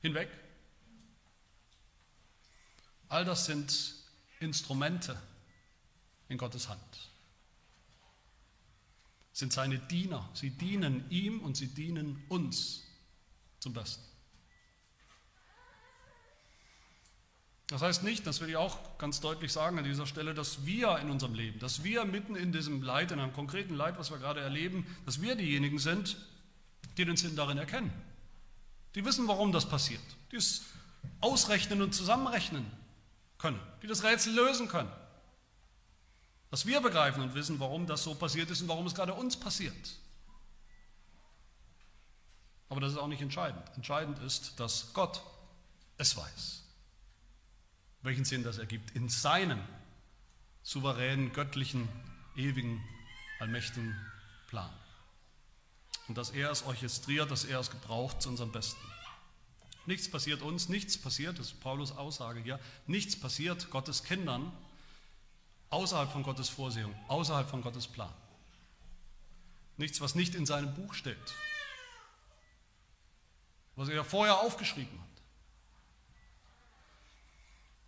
[0.00, 0.28] hinweg.
[3.08, 3.94] All das sind
[4.38, 5.20] Instrumente
[6.28, 7.10] in Gottes Hand,
[9.32, 10.28] sind seine Diener.
[10.34, 12.84] Sie dienen ihm und sie dienen uns
[13.58, 14.07] zum Besten.
[17.68, 20.98] Das heißt nicht, das will ich auch ganz deutlich sagen an dieser Stelle, dass wir
[20.98, 24.18] in unserem Leben, dass wir mitten in diesem Leid, in einem konkreten Leid, was wir
[24.18, 26.16] gerade erleben, dass wir diejenigen sind,
[26.96, 27.92] die den Sinn darin erkennen.
[28.94, 30.00] Die wissen, warum das passiert,
[30.32, 30.64] die es
[31.20, 32.64] ausrechnen und zusammenrechnen
[33.36, 34.90] können, die das Rätsel lösen können.
[36.50, 39.38] Dass wir begreifen und wissen, warum das so passiert ist und warum es gerade uns
[39.38, 39.74] passiert.
[42.70, 43.62] Aber das ist auch nicht entscheidend.
[43.76, 45.22] Entscheidend ist, dass Gott
[45.98, 46.67] es weiß
[48.08, 49.62] welchen Sinn das ergibt, in seinen
[50.62, 51.86] souveränen, göttlichen,
[52.36, 52.82] ewigen,
[53.38, 53.94] allmächtigen
[54.46, 54.72] Plan.
[56.08, 58.80] Und dass er es orchestriert, dass er es gebraucht zu unserem Besten.
[59.84, 64.52] Nichts passiert uns, nichts passiert, das ist Paulus Aussage hier, nichts passiert Gottes Kindern
[65.68, 68.14] außerhalb von Gottes Vorsehung, außerhalb von Gottes Plan.
[69.76, 71.34] Nichts, was nicht in seinem Buch steht,
[73.76, 75.17] was er vorher aufgeschrieben hat.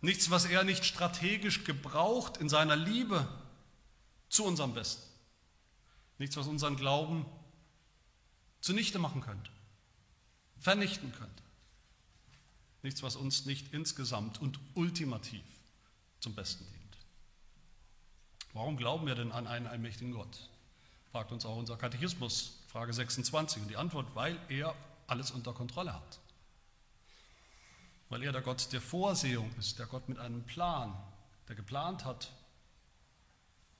[0.01, 3.27] Nichts, was er nicht strategisch gebraucht in seiner Liebe
[4.29, 5.03] zu unserem Besten.
[6.17, 7.25] Nichts, was unseren Glauben
[8.61, 9.51] zunichte machen könnte,
[10.57, 11.43] vernichten könnte.
[12.81, 15.43] Nichts, was uns nicht insgesamt und ultimativ
[16.19, 16.97] zum Besten dient.
[18.53, 20.49] Warum glauben wir denn an einen allmächtigen Gott?
[21.11, 23.61] Fragt uns auch unser Katechismus, Frage 26.
[23.61, 24.73] Und die Antwort, weil er
[25.05, 26.20] alles unter Kontrolle hat
[28.11, 30.93] weil er der Gott der Vorsehung ist, der Gott mit einem Plan,
[31.47, 32.29] der geplant hat,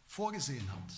[0.08, 0.94] vorgesehen hat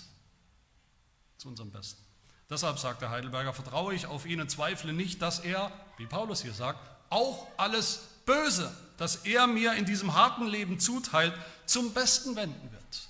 [1.38, 2.02] zu unserem Besten.
[2.48, 6.44] Deshalb sagt der Heidelberger, vertraue ich auf ihn und zweifle nicht, dass er, wie Paulus
[6.44, 11.34] hier sagt, auch alles Böse, das er mir in diesem harten Leben zuteilt,
[11.66, 13.08] zum Besten wenden wird.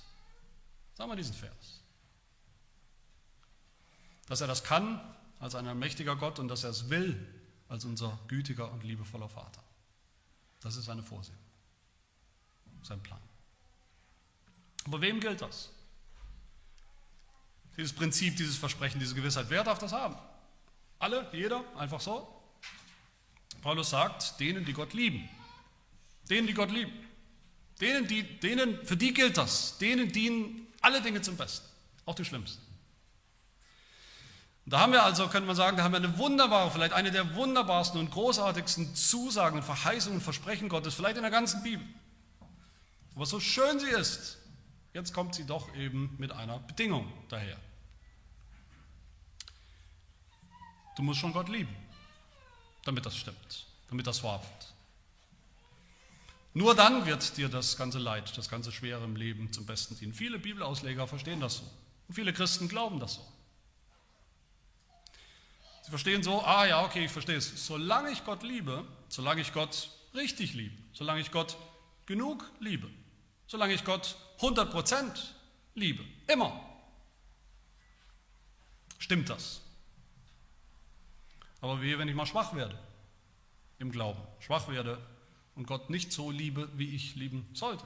[0.94, 1.82] Sagen wir diesen Vers.
[4.26, 5.00] Dass er das kann
[5.38, 7.28] als ein mächtiger Gott und dass er es will
[7.68, 9.63] als unser gütiger und liebevoller Vater.
[10.64, 11.38] Das ist seine Vorsehung,
[12.82, 13.20] sein Plan.
[14.86, 15.70] Aber wem gilt das?
[17.76, 20.16] Dieses Prinzip, dieses Versprechen, diese Gewissheit, wer darf das haben?
[20.98, 22.26] Alle, jeder, einfach so?
[23.60, 25.28] Paulus sagt, denen, die Gott lieben.
[26.30, 26.92] Denen, die Gott lieben.
[27.78, 29.76] Denen, die, denen, für die gilt das.
[29.76, 31.68] Denen dienen alle Dinge zum Besten,
[32.06, 32.63] auch die schlimmsten.
[34.66, 37.34] Da haben wir also, könnte man sagen, da haben wir eine wunderbare, vielleicht eine der
[37.34, 41.86] wunderbarsten und großartigsten Zusagen und Verheißungen und Versprechen Gottes, vielleicht in der ganzen Bibel.
[43.14, 44.38] Aber so schön sie ist,
[44.94, 47.58] jetzt kommt sie doch eben mit einer Bedingung daher.
[50.96, 51.74] Du musst schon Gott lieben,
[52.84, 54.74] damit das stimmt, damit das wahr wird.
[56.54, 60.14] Nur dann wird dir das ganze Leid, das ganze Schwere im Leben zum Besten dienen.
[60.14, 61.64] Viele Bibelausleger verstehen das so.
[62.06, 63.33] Und viele Christen glauben das so.
[65.84, 67.66] Sie verstehen so, ah ja, okay, ich verstehe es.
[67.66, 71.58] Solange ich Gott liebe, solange ich Gott richtig liebe, solange ich Gott
[72.06, 72.88] genug liebe,
[73.46, 75.14] solange ich Gott 100%
[75.74, 76.58] liebe, immer,
[78.98, 79.60] stimmt das.
[81.60, 82.78] Aber wehe, wenn ich mal schwach werde
[83.78, 84.98] im Glauben, schwach werde
[85.54, 87.84] und Gott nicht so liebe, wie ich lieben sollte,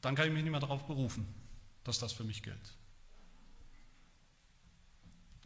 [0.00, 1.26] dann kann ich mich nicht mehr darauf berufen,
[1.82, 2.76] dass das für mich gilt.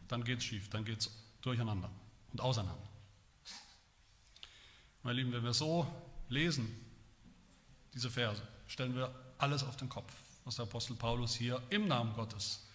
[0.09, 1.89] Dann geht es schief, dann geht es durcheinander
[2.33, 2.87] und auseinander.
[5.03, 5.87] Meine Lieben, wenn wir so
[6.27, 6.75] lesen,
[7.93, 10.11] diese Verse, stellen wir alles auf den Kopf,
[10.43, 12.65] was der Apostel Paulus hier im Namen Gottes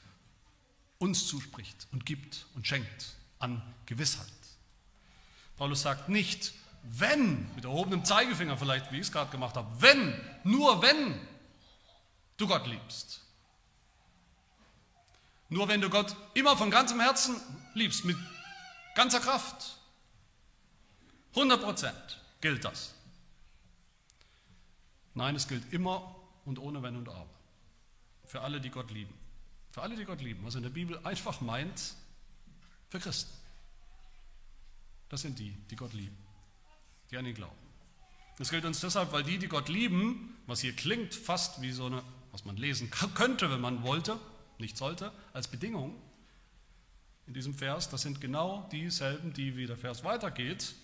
[0.99, 4.33] uns zuspricht und gibt und schenkt an Gewissheit.
[5.57, 10.20] Paulus sagt nicht, wenn, mit erhobenem Zeigefinger vielleicht, wie ich es gerade gemacht habe, wenn,
[10.44, 11.20] nur wenn
[12.37, 13.23] du Gott liebst.
[15.48, 17.37] Nur wenn du Gott immer von ganzem Herzen
[17.74, 18.16] liebst, mit
[18.94, 19.78] ganzer Kraft,
[21.35, 22.94] 100 Prozent gilt das.
[25.14, 27.30] Nein, es gilt immer und ohne Wenn und Aber.
[28.24, 29.14] Für alle, die Gott lieben.
[29.70, 31.94] Für alle, die Gott lieben, was in der Bibel einfach meint,
[32.88, 33.33] für Christen.
[35.09, 36.16] Das sind die, die Gott lieben,
[37.11, 37.57] die an ihn glauben.
[38.38, 41.87] Das gilt uns deshalb, weil die, die Gott lieben, was hier klingt fast wie so
[41.87, 42.02] eine,
[42.33, 44.18] was man lesen könnte, wenn man wollte,
[44.59, 45.95] nicht sollte, als Bedingung
[47.27, 50.75] in diesem Vers, das sind genau dieselben, die, wie der Vers weitergeht,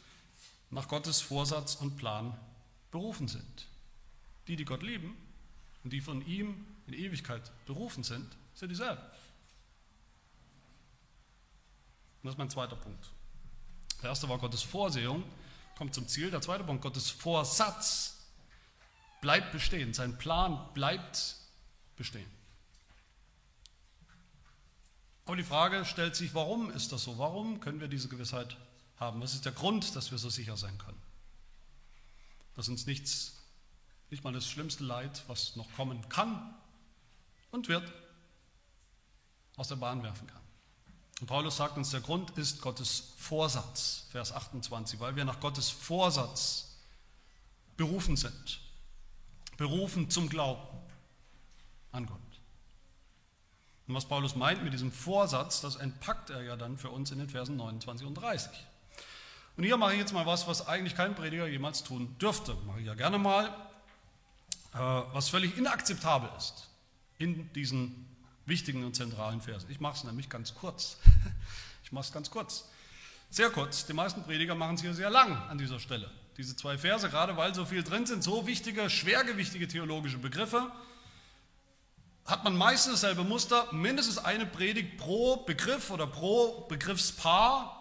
[0.71, 2.39] nach Gottes Vorsatz und Plan
[2.91, 3.67] berufen sind.
[4.47, 5.17] Die, die Gott lieben
[5.85, 9.03] und die von ihm in Ewigkeit berufen sind, sind dieselben.
[12.23, 13.11] Und das ist mein zweiter Punkt.
[14.03, 15.25] Der erste war Gottes Vorsehung,
[15.77, 16.31] kommt zum Ziel.
[16.31, 18.19] Der zweite Punkt, Gottes Vorsatz
[19.21, 19.93] bleibt bestehen.
[19.93, 21.37] Sein Plan bleibt
[21.97, 22.40] bestehen.
[25.31, 27.17] Aber die Frage stellt sich, warum ist das so?
[27.17, 28.57] Warum können wir diese Gewissheit
[28.97, 29.21] haben?
[29.21, 31.01] Was ist der Grund, dass wir so sicher sein können?
[32.57, 33.35] Dass uns nichts,
[34.11, 36.53] nicht mal das schlimmste Leid, was noch kommen kann
[37.53, 37.93] und wird,
[39.55, 40.43] aus der Bahn werfen kann.
[41.21, 45.71] Und Paulus sagt uns, der Grund ist Gottes Vorsatz, Vers 28, weil wir nach Gottes
[45.71, 46.75] Vorsatz
[47.77, 48.61] berufen sind.
[49.57, 50.67] Berufen zum Glauben
[51.93, 52.30] an Gott.
[53.91, 57.19] Und was Paulus meint mit diesem Vorsatz, das entpackt er ja dann für uns in
[57.19, 58.49] den Versen 29 und 30.
[59.57, 62.55] Und hier mache ich jetzt mal was, was eigentlich kein Prediger jemals tun dürfte.
[62.69, 63.49] Mache ich ja gerne mal,
[64.75, 66.69] äh, was völlig inakzeptabel ist
[67.19, 68.07] in diesen
[68.47, 69.69] wichtigen und zentralen Versen.
[69.73, 70.99] Ich mache es nämlich ganz kurz.
[71.83, 72.69] Ich mache es ganz kurz.
[73.31, 73.87] Sehr kurz.
[73.87, 76.09] Die meisten Prediger machen es hier sehr lang an dieser Stelle.
[76.37, 80.71] Diese zwei Verse, gerade weil so viel drin sind, so wichtige, schwergewichtige theologische Begriffe,
[82.25, 87.81] hat man meistens dasselbe Muster, mindestens eine Predigt pro Begriff oder pro Begriffspaar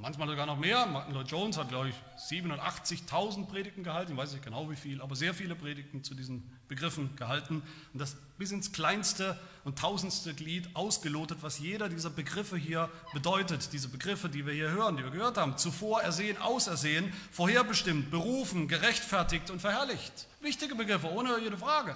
[0.00, 0.86] Manchmal sogar noch mehr.
[0.86, 1.94] Martin Lloyd Jones hat, glaube ich,
[2.30, 4.12] 87.000 Predigten gehalten.
[4.12, 7.62] Ich weiß nicht genau wie viel, aber sehr viele Predigten zu diesen Begriffen gehalten.
[7.92, 13.74] Und das bis ins kleinste und tausendste Glied ausgelotet, was jeder dieser Begriffe hier bedeutet.
[13.74, 15.58] Diese Begriffe, die wir hier hören, die wir gehört haben.
[15.58, 20.28] Zuvor ersehen, ausersehen, vorherbestimmt, berufen, gerechtfertigt und verherrlicht.
[20.40, 21.94] Wichtige Begriffe, ohne jede Frage.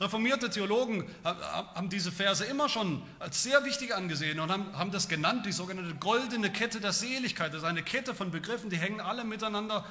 [0.00, 5.46] Reformierte Theologen haben diese Verse immer schon als sehr wichtig angesehen und haben, das genannt,
[5.46, 7.52] die sogenannte goldene Kette der Seligkeit.
[7.52, 9.84] Das ist eine Kette von Begriffen, die hängen alle miteinander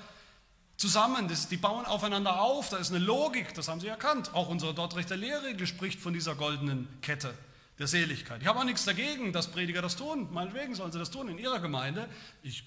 [0.75, 4.33] zusammen, die bauen aufeinander auf, da ist eine Logik, das haben sie erkannt.
[4.33, 7.33] Auch unsere Dortrechter Lehre spricht von dieser goldenen Kette
[7.79, 8.41] der Seligkeit.
[8.41, 11.37] Ich habe auch nichts dagegen, dass Prediger das tun, meinetwegen sollen sie das tun in
[11.37, 12.09] ihrer Gemeinde.
[12.41, 12.65] Ich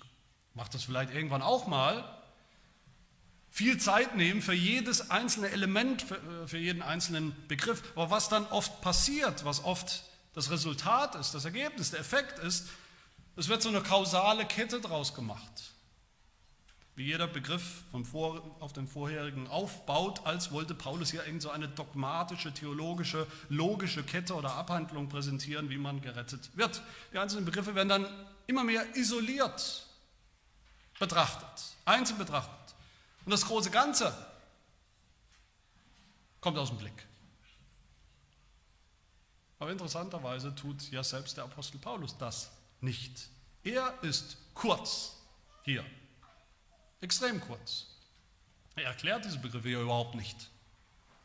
[0.55, 2.16] mache das vielleicht irgendwann auch mal,
[3.57, 7.83] viel Zeit nehmen für jedes einzelne Element, für, äh, für jeden einzelnen Begriff.
[7.95, 12.69] Aber was dann oft passiert, was oft das Resultat ist, das Ergebnis, der Effekt ist,
[13.35, 15.73] es wird so eine kausale Kette draus gemacht.
[16.97, 21.69] Wie jeder Begriff Vor, auf den vorherigen aufbaut, als wollte Paulus hier irgend so eine
[21.69, 26.83] dogmatische, theologische, logische Kette oder Abhandlung präsentieren, wie man gerettet wird.
[27.15, 28.07] Die einzelnen Begriffe werden dann
[28.47, 29.87] immer mehr isoliert
[30.99, 32.66] betrachtet, einzeln betrachtet.
[33.27, 34.17] Und das große Ganze
[36.41, 37.07] kommt aus dem Blick.
[39.59, 42.51] Aber interessanterweise tut ja selbst der Apostel Paulus das
[42.81, 43.29] nicht.
[43.65, 45.17] Er ist kurz
[45.65, 45.85] hier,
[47.01, 47.87] extrem kurz.
[48.77, 50.49] Er erklärt diese Begriffe ja überhaupt nicht.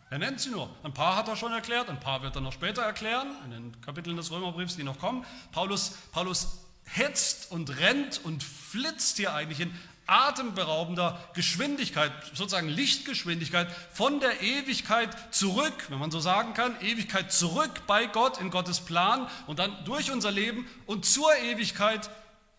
[0.10, 0.76] Er nennt sie nur.
[0.84, 3.82] Ein paar hat er schon erklärt, ein paar wird er noch später erklären, in den
[3.82, 5.24] Kapiteln des Römerbriefs, die noch kommen.
[5.52, 9.78] Paulus, Paulus hetzt und rennt und flitzt hier eigentlich in
[10.12, 17.88] atemberaubender Geschwindigkeit, sozusagen Lichtgeschwindigkeit, von der Ewigkeit zurück, wenn man so sagen kann, Ewigkeit zurück
[17.88, 22.10] bei Gott in Gottes Plan und dann durch unser Leben und zur Ewigkeit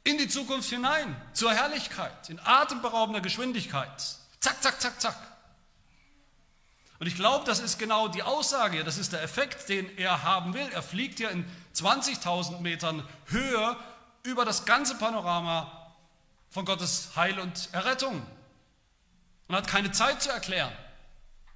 [0.05, 4.03] in die Zukunft hinein, zur Herrlichkeit, in atemberaubender Geschwindigkeit.
[4.41, 5.17] Zack, zack, zack, zack.
[6.99, 10.55] Und ich glaube, das ist genau die Aussage, das ist der Effekt, den er haben
[10.55, 10.69] will.
[10.73, 11.45] Er fliegt ja in
[11.75, 13.77] 20.000 Metern Höhe
[14.23, 15.82] über das ganze Panorama
[16.53, 18.23] von Gottes Heil und Errettung
[19.49, 20.73] und hat keine Zeit zu erklären.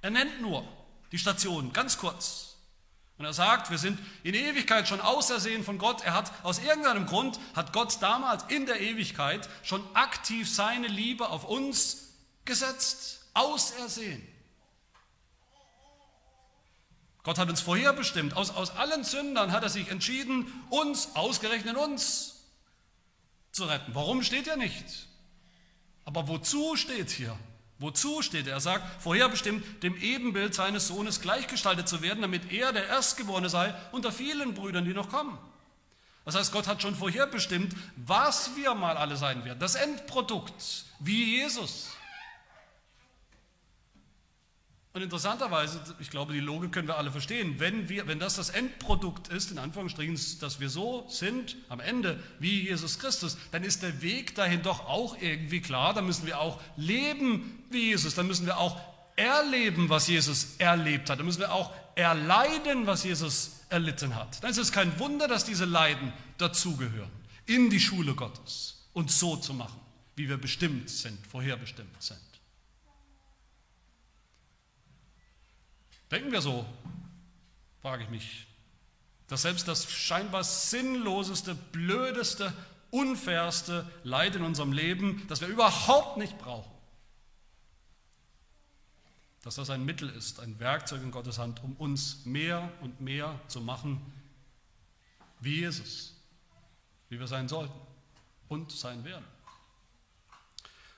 [0.01, 0.67] Er nennt nur
[1.11, 2.55] die Station, ganz kurz.
[3.19, 6.03] Und er sagt, wir sind in Ewigkeit schon ausersehen von Gott.
[6.03, 11.29] Er hat aus irgendeinem Grund, hat Gott damals in der Ewigkeit schon aktiv seine Liebe
[11.29, 12.09] auf uns
[12.45, 14.27] gesetzt, ausersehen.
[17.23, 18.35] Gott hat uns vorherbestimmt.
[18.35, 22.36] Aus, aus allen Sündern hat er sich entschieden, uns, ausgerechnet uns,
[23.57, 23.93] zu retten.
[23.93, 25.07] Warum steht er nicht?
[26.05, 27.37] Aber wozu steht hier?
[27.79, 28.53] Wozu steht er?
[28.53, 33.73] Er sagt, vorherbestimmt, dem Ebenbild seines Sohnes gleichgestaltet zu werden, damit er der Erstgeborene sei
[33.91, 35.37] unter vielen Brüdern, die noch kommen.
[36.25, 39.59] Das heißt, Gott hat schon vorherbestimmt, was wir mal alle sein werden.
[39.59, 41.89] Das Endprodukt, wie Jesus.
[44.97, 48.49] Und interessanterweise, ich glaube, die Logik können wir alle verstehen, wenn, wir, wenn das das
[48.49, 53.83] Endprodukt ist, in Anführungsstrichen, dass wir so sind am Ende wie Jesus Christus, dann ist
[53.83, 58.25] der Weg dahin doch auch irgendwie klar, dann müssen wir auch leben wie Jesus, dann
[58.25, 58.81] müssen wir auch
[59.15, 64.43] erleben, was Jesus erlebt hat, dann müssen wir auch erleiden, was Jesus erlitten hat.
[64.43, 67.11] Dann ist es kein Wunder, dass diese Leiden dazugehören,
[67.45, 69.79] in die Schule Gottes und so zu machen,
[70.15, 72.17] wie wir bestimmt sind, vorherbestimmt sind.
[76.11, 76.65] Denken wir so,
[77.81, 78.47] frage ich mich,
[79.27, 82.53] dass selbst das scheinbar sinnloseste, blödeste,
[82.91, 86.71] unfairste Leid in unserem Leben, das wir überhaupt nicht brauchen,
[89.43, 93.39] dass das ein Mittel ist, ein Werkzeug in Gottes Hand, um uns mehr und mehr
[93.47, 94.01] zu machen
[95.39, 96.15] wie Jesus,
[97.09, 97.73] wie wir sein sollten
[98.47, 99.25] und sein werden.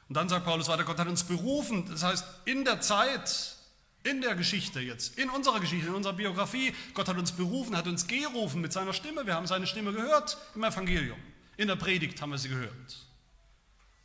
[0.08, 3.56] Und dann sagt Paulus weiter, Gott hat uns berufen, das heißt in der Zeit,
[4.04, 6.74] in der Geschichte jetzt, in unserer Geschichte, in unserer Biografie.
[6.94, 9.26] Gott hat uns berufen, hat uns gerufen mit seiner Stimme.
[9.26, 11.20] Wir haben seine Stimme gehört im Evangelium.
[11.58, 13.06] In der Predigt haben wir sie gehört.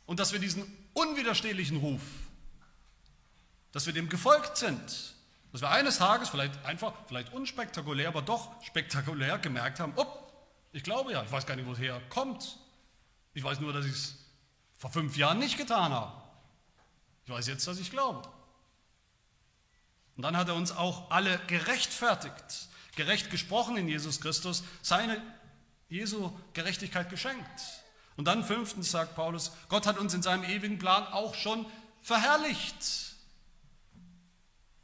[0.05, 2.01] Und dass wir diesen unwiderstehlichen Ruf,
[3.71, 5.15] dass wir dem gefolgt sind,
[5.51, 10.05] dass wir eines Tages vielleicht einfach, vielleicht unspektakulär, aber doch spektakulär gemerkt haben, oh,
[10.73, 12.57] ich glaube ja, ich weiß gar nicht, woher kommt.
[13.33, 14.15] Ich weiß nur, dass ich es
[14.77, 16.21] vor fünf Jahren nicht getan habe.
[17.25, 18.27] Ich weiß jetzt, dass ich glaube.
[20.15, 25.21] Und dann hat er uns auch alle gerechtfertigt, gerecht gesprochen in Jesus Christus, seine
[25.89, 27.61] Jesu Gerechtigkeit geschenkt.
[28.15, 31.65] Und dann fünftens sagt Paulus, Gott hat uns in seinem ewigen Plan auch schon
[32.01, 33.13] verherrlicht.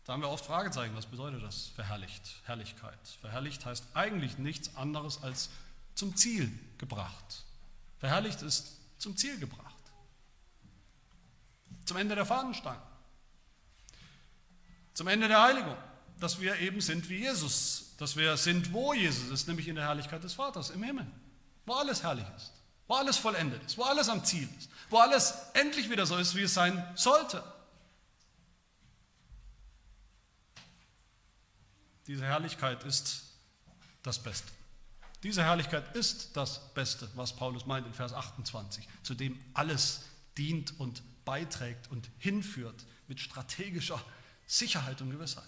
[0.04, 1.68] Da haben wir oft Fragezeichen, was bedeutet das?
[1.76, 3.00] Verherrlicht, Herrlichkeit.
[3.22, 5.50] Verherrlicht heißt eigentlich nichts anderes als
[5.96, 7.46] zum Ziel gebracht.
[8.00, 9.76] Verherrlicht ist zum Ziel gebracht.
[11.86, 12.82] Zum Ende der Fahnenstange.
[14.94, 15.78] Zum Ende der Heiligung,
[16.20, 19.86] dass wir eben sind wie Jesus, dass wir sind, wo Jesus ist, nämlich in der
[19.86, 21.08] Herrlichkeit des Vaters im Himmel,
[21.66, 22.52] wo alles herrlich ist,
[22.88, 26.36] wo alles vollendet ist, wo alles am Ziel ist, wo alles endlich wieder so ist,
[26.36, 27.44] wie es sein sollte.
[32.08, 33.24] Diese Herrlichkeit ist
[34.04, 34.52] das Beste.
[35.24, 40.02] Diese Herrlichkeit ist das Beste, was Paulus meint in Vers 28, zu dem alles
[40.38, 44.04] dient und beiträgt und hinführt mit strategischer
[44.52, 45.46] Sicherheit und Gewissheit.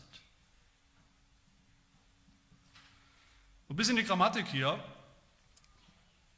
[3.68, 4.82] Und bis in die Grammatik hier,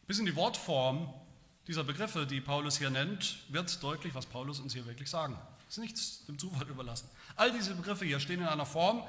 [0.07, 1.13] bis in die Wortform
[1.67, 5.37] dieser Begriffe, die Paulus hier nennt, wird deutlich, was Paulus uns hier wirklich sagen.
[5.67, 7.07] Das ist nichts dem Zufall überlassen.
[7.35, 9.03] All diese Begriffe hier stehen in einer Form,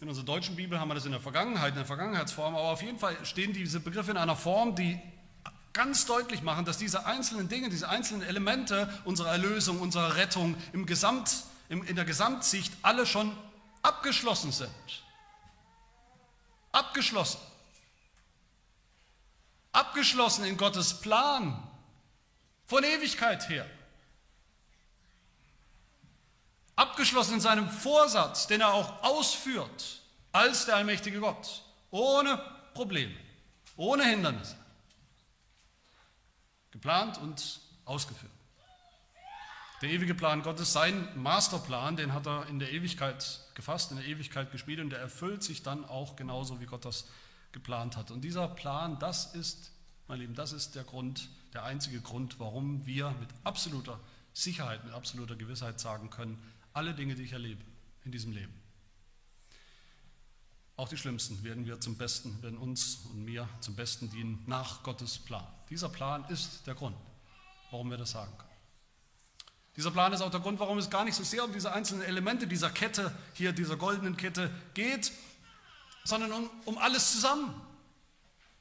[0.00, 2.82] in unserer deutschen Bibel haben wir das in der Vergangenheit, in der Vergangenheitsform, aber auf
[2.82, 4.98] jeden Fall stehen diese Begriffe in einer Form, die
[5.74, 10.86] ganz deutlich machen, dass diese einzelnen Dinge, diese einzelnen Elemente unserer Erlösung, unserer Rettung im
[10.86, 13.36] Gesamt in der Gesamtsicht alle schon
[13.82, 15.02] abgeschlossen sind.
[16.72, 17.40] Abgeschlossen.
[19.72, 21.62] Abgeschlossen in Gottes Plan
[22.66, 23.68] von Ewigkeit her.
[26.76, 30.00] Abgeschlossen in seinem Vorsatz, den er auch ausführt
[30.32, 32.38] als der allmächtige Gott, ohne
[32.74, 33.14] Probleme,
[33.76, 34.56] ohne Hindernisse.
[36.72, 38.32] Geplant und ausgeführt.
[39.84, 44.06] Der ewige Plan Gottes, sein Masterplan, den hat er in der Ewigkeit gefasst, in der
[44.06, 47.06] Ewigkeit gespielt und der erfüllt sich dann auch genauso, wie Gott das
[47.52, 48.10] geplant hat.
[48.10, 49.72] Und dieser Plan, das ist,
[50.08, 54.00] mein Lieben, das ist der Grund, der einzige Grund, warum wir mit absoluter
[54.32, 57.62] Sicherheit, mit absoluter Gewissheit sagen können, alle Dinge, die ich erlebe
[58.06, 58.54] in diesem Leben,
[60.76, 64.82] auch die schlimmsten werden wir zum Besten, werden uns und mir zum Besten dienen nach
[64.82, 65.46] Gottes Plan.
[65.68, 66.96] Dieser Plan ist der Grund,
[67.70, 68.53] warum wir das sagen können.
[69.76, 72.02] Dieser Plan ist auch der Grund, warum es gar nicht so sehr um diese einzelnen
[72.02, 75.12] Elemente dieser Kette, hier dieser goldenen Kette geht,
[76.04, 77.54] sondern um, um alles zusammen.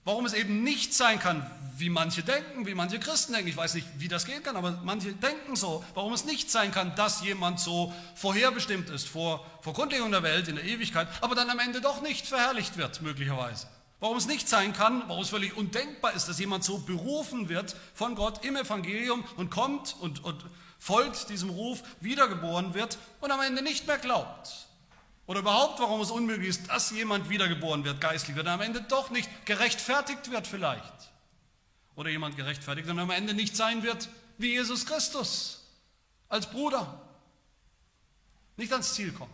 [0.06, 3.48] Warum es eben nicht sein kann, wie manche denken, wie manche Christen denken.
[3.48, 5.84] Ich weiß nicht, wie das gehen kann, aber manche denken so.
[5.94, 10.48] Warum es nicht sein kann, dass jemand so vorherbestimmt ist vor, vor Grundlegung der Welt
[10.48, 13.68] in der Ewigkeit, aber dann am Ende doch nicht verherrlicht wird, möglicherweise.
[14.02, 17.76] Warum es nicht sein kann, warum es völlig undenkbar ist, dass jemand so berufen wird
[17.94, 20.44] von Gott im Evangelium und kommt und, und
[20.84, 24.68] folgt diesem Ruf, wiedergeboren wird und am Ende nicht mehr glaubt.
[25.28, 28.82] Oder überhaupt, warum es unmöglich ist, dass jemand wiedergeboren wird, geistlich wird, und am Ende
[28.82, 31.12] doch nicht gerechtfertigt wird vielleicht.
[31.96, 35.64] Oder jemand gerechtfertigt und am Ende nicht sein wird wie Jesus Christus
[36.28, 37.02] als Bruder.
[38.58, 39.32] Nicht ans Ziel kommt.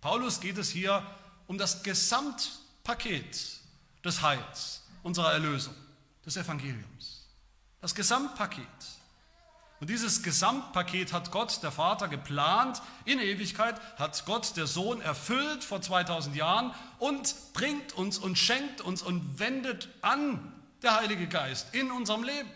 [0.00, 1.04] Paulus geht es hier
[1.48, 3.36] um das Gesamtpaket
[4.04, 5.74] des Heils, unserer Erlösung,
[6.24, 7.26] des Evangeliums.
[7.80, 8.68] Das Gesamtpaket.
[9.82, 15.64] Und dieses Gesamtpaket hat Gott, der Vater, geplant in Ewigkeit, hat Gott, der Sohn, erfüllt
[15.64, 20.52] vor 2000 Jahren und bringt uns und schenkt uns und wendet an
[20.82, 22.48] der Heilige Geist in unserem Leben.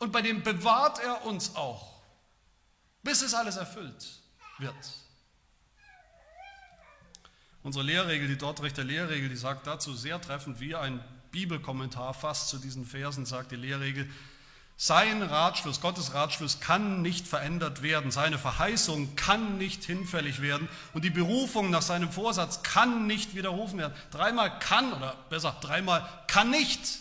[0.00, 2.02] Und bei dem bewahrt er uns auch,
[3.04, 4.20] bis es alles erfüllt
[4.58, 4.74] wird.
[7.62, 11.00] Unsere Lehrregel, die Dortrechter Lehrregel, die sagt dazu sehr treffend, wie ein
[11.30, 14.10] Bibelkommentar fast zu diesen Versen sagt die Lehrregel,
[14.78, 21.02] sein Ratschluss, Gottes Ratschluss kann nicht verändert werden, seine Verheißung kann nicht hinfällig werden und
[21.02, 23.94] die Berufung nach seinem Vorsatz kann nicht widerrufen werden.
[24.10, 26.98] Dreimal kann oder besser, dreimal kann nicht.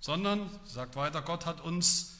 [0.00, 2.16] Sondern, sagt weiter, Gott hat uns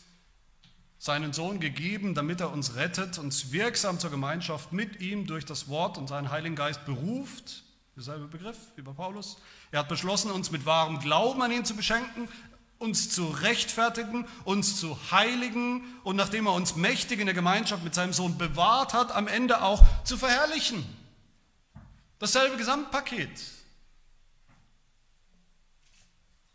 [0.99, 5.68] seinen Sohn gegeben, damit er uns rettet, uns wirksam zur Gemeinschaft mit ihm durch das
[5.68, 7.64] Wort und seinen Heiligen Geist beruft.
[7.95, 9.39] Derselbe Begriff wie bei Paulus.
[9.70, 12.28] Er hat beschlossen, uns mit wahrem Glauben an ihn zu beschenken,
[12.79, 17.95] uns zu rechtfertigen, uns zu heiligen und nachdem er uns mächtig in der Gemeinschaft mit
[17.95, 20.85] seinem Sohn bewahrt hat, am Ende auch zu verherrlichen.
[22.18, 23.41] Dasselbe Gesamtpaket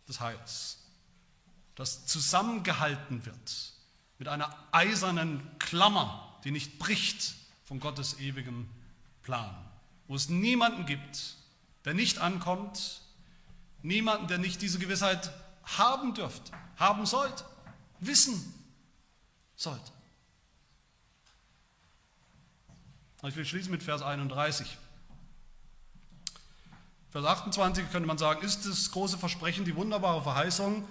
[0.07, 0.77] des Heils,
[1.75, 3.73] das zusammengehalten wird
[4.17, 8.67] mit einer eisernen Klammer, die nicht bricht von Gottes ewigem
[9.23, 9.55] Plan,
[10.07, 11.35] wo es niemanden gibt,
[11.85, 13.01] der nicht ankommt,
[13.81, 15.31] niemanden, der nicht diese Gewissheit
[15.63, 17.43] haben dürfte, haben sollte,
[17.99, 18.53] wissen
[19.55, 19.91] sollte.
[23.23, 24.77] Ich will schließen mit Vers 31.
[27.11, 30.87] Vers 28 könnte man sagen, ist das große Versprechen, die wunderbare Verheißung,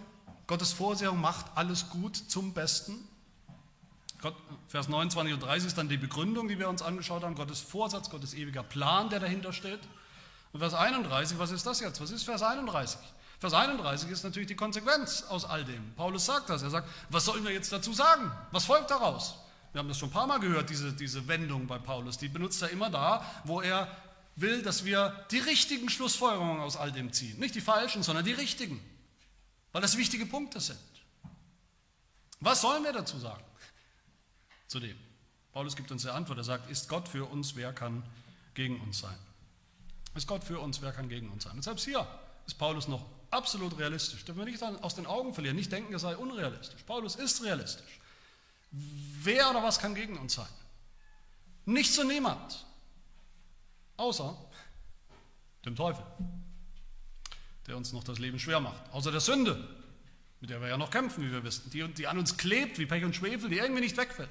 [0.47, 2.95] Gottes Vorsehung macht alles gut zum Besten.
[4.21, 4.35] Gott,
[4.68, 8.11] Vers 29 und 30 ist dann die Begründung, die wir uns angeschaut haben, Gottes Vorsatz,
[8.11, 9.81] Gottes ewiger Plan, der dahinter steht.
[10.53, 12.01] Und Vers 31, was ist das jetzt?
[12.01, 12.99] Was ist Vers 31?
[13.41, 15.95] Vers 31 ist natürlich die Konsequenz aus all dem.
[15.95, 16.62] Paulus sagt das.
[16.62, 18.30] Er sagt, was sollen wir jetzt dazu sagen?
[18.53, 19.34] Was folgt daraus?
[19.72, 22.18] Wir haben das schon ein paar Mal gehört, diese, diese Wendung bei Paulus.
[22.18, 23.88] Die benutzt er immer da, wo er
[24.36, 27.38] will, dass wir die richtigen Schlussfolgerungen aus all dem ziehen.
[27.38, 28.78] Nicht die falschen, sondern die richtigen.
[29.72, 30.78] Weil das wichtige Punkte sind.
[32.41, 33.45] Was sollen wir dazu sagen?
[34.66, 34.99] Zu dem.
[35.53, 36.36] Paulus gibt uns die Antwort.
[36.36, 38.03] Er sagt, ist Gott für uns, wer kann
[38.53, 39.16] gegen uns sein?
[40.14, 41.55] Ist Gott für uns, wer kann gegen uns sein?
[41.55, 42.07] Und selbst hier
[42.47, 44.24] ist Paulus noch absolut realistisch.
[44.24, 46.83] Dürfen wir nicht aus den Augen verlieren, nicht denken, er sei unrealistisch.
[46.83, 48.01] Paulus ist realistisch.
[48.70, 50.49] Wer oder was kann gegen uns sein?
[51.64, 52.66] Nicht so niemand.
[53.97, 54.37] Außer
[55.64, 56.05] dem Teufel,
[57.66, 58.91] der uns noch das Leben schwer macht.
[58.93, 59.68] Außer der Sünde,
[60.41, 62.87] mit der wir ja noch kämpfen, wie wir wissen, die, die an uns klebt wie
[62.87, 64.31] Pech und Schwefel, die irgendwie nicht wegfällt.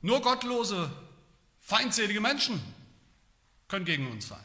[0.00, 0.90] Nur gottlose,
[1.60, 2.62] feindselige Menschen
[3.66, 4.44] können gegen uns sein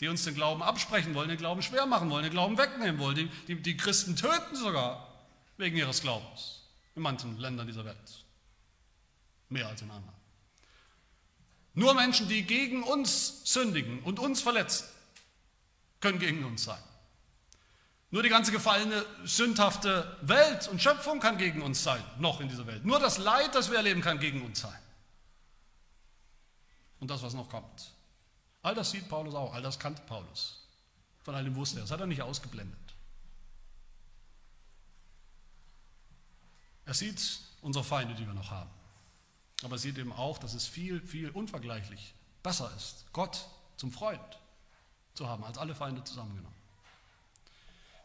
[0.00, 3.16] die uns den Glauben absprechen wollen, den Glauben schwer machen wollen, den Glauben wegnehmen wollen,
[3.16, 5.06] die, die, die Christen töten sogar
[5.58, 6.62] wegen ihres Glaubens
[6.94, 8.24] in manchen Ländern dieser Welt.
[9.50, 10.14] Mehr als in anderen.
[11.74, 14.88] Nur Menschen, die gegen uns sündigen und uns verletzen,
[16.00, 16.82] können gegen uns sein.
[18.10, 22.66] Nur die ganze gefallene, sündhafte Welt und Schöpfung kann gegen uns sein, noch in dieser
[22.66, 22.84] Welt.
[22.84, 24.78] Nur das Leid, das wir erleben, kann gegen uns sein.
[26.98, 27.92] Und das, was noch kommt.
[28.62, 30.66] All das sieht Paulus auch, all das kannte Paulus.
[31.22, 32.78] Von all dem wusste er, das hat er nicht ausgeblendet.
[36.84, 38.70] Er sieht unsere Feinde, die wir noch haben.
[39.62, 43.46] Aber er sieht eben auch, dass es viel, viel unvergleichlich besser ist, Gott
[43.76, 44.20] zum Freund
[45.14, 46.56] zu haben, als alle Feinde zusammengenommen.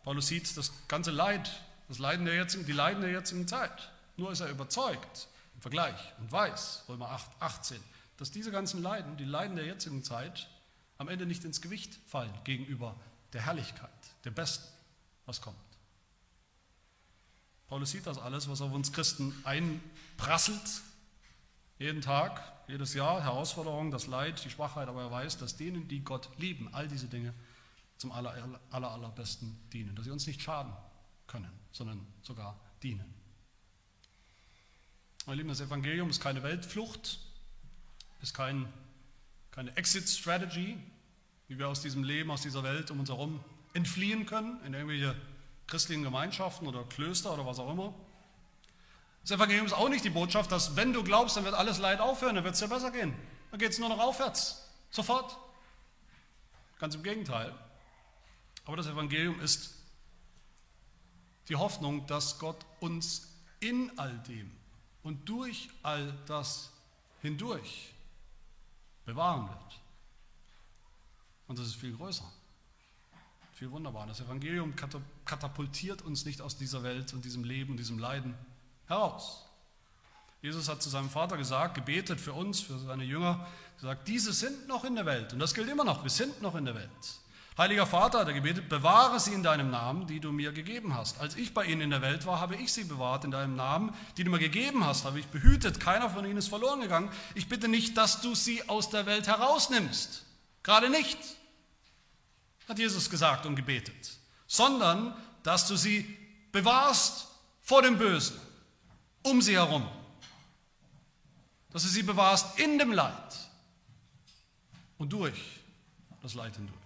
[0.04, 1.50] Paulus sieht das ganze Leid,
[1.88, 3.92] das Leiden der jetzigen, die Leiden der jetzigen Zeit.
[4.18, 7.84] Nur ist er überzeugt im Vergleich und weiß, Römer 8, 18,
[8.18, 10.48] dass diese ganzen Leiden, die Leiden der jetzigen Zeit,
[10.98, 12.96] am Ende nicht ins Gewicht fallen gegenüber
[13.34, 13.90] der Herrlichkeit,
[14.24, 14.66] der Besten,
[15.26, 15.58] was kommt.
[17.68, 20.82] Paulus sieht das alles, was auf uns Christen einprasselt,
[21.78, 26.04] jeden Tag, jedes Jahr, Herausforderungen, das Leid, die Schwachheit, aber er weiß, dass denen, die
[26.04, 27.34] Gott lieben, all diese Dinge
[27.98, 30.74] zum aller, aller, allerbesten dienen, dass sie uns nicht schaden
[31.28, 33.14] können, sondern sogar dienen.
[35.26, 37.20] Meine Lieben, das Evangelium ist keine Weltflucht,
[38.26, 38.68] ist kein,
[39.52, 40.80] keine Exit-Strategy,
[41.48, 43.40] wie wir aus diesem Leben, aus dieser Welt um uns herum
[43.76, 45.16] entfliehen können, in irgendwelche
[45.68, 47.94] christlichen Gemeinschaften oder Klöster oder was auch immer.
[49.22, 52.00] Das Evangelium ist auch nicht die Botschaft, dass wenn du glaubst, dann wird alles Leid
[52.00, 53.14] aufhören, dann wird es dir besser gehen.
[53.52, 54.68] Dann geht es nur noch aufwärts.
[54.90, 55.38] Sofort.
[56.80, 57.54] Ganz im Gegenteil.
[58.66, 59.76] Aber das Evangelium ist
[61.48, 64.50] die Hoffnung, dass Gott uns in all dem
[65.04, 66.72] und durch all das
[67.22, 67.95] hindurch
[69.06, 69.80] bewahren wird.
[71.48, 72.26] Und das ist viel größer,
[73.54, 74.08] viel wunderbarer.
[74.08, 74.74] Das Evangelium
[75.26, 78.36] katapultiert uns nicht aus dieser Welt und diesem Leben und diesem Leiden
[78.88, 79.46] heraus.
[80.42, 83.48] Jesus hat zu seinem Vater gesagt, gebetet für uns, für seine Jünger,
[83.78, 85.34] gesagt, diese sind noch in der Welt.
[85.34, 86.90] Und das gilt immer noch, wir sind noch in der Welt.
[87.58, 91.22] Heiliger Vater, hat er gebetet, bewahre sie in deinem Namen, die du mir gegeben hast.
[91.22, 93.94] Als ich bei ihnen in der Welt war, habe ich sie bewahrt in deinem Namen,
[94.18, 95.80] die du mir gegeben hast, habe ich behütet.
[95.80, 97.10] Keiner von ihnen ist verloren gegangen.
[97.34, 100.26] Ich bitte nicht, dass du sie aus der Welt herausnimmst.
[100.64, 101.18] Gerade nicht,
[102.68, 106.18] hat Jesus gesagt und gebetet, sondern dass du sie
[106.52, 107.28] bewahrst
[107.62, 108.38] vor dem Bösen,
[109.24, 109.88] um sie herum.
[111.72, 113.14] Dass du sie bewahrst in dem Leid
[114.98, 115.62] und durch
[116.22, 116.85] das Leid hindurch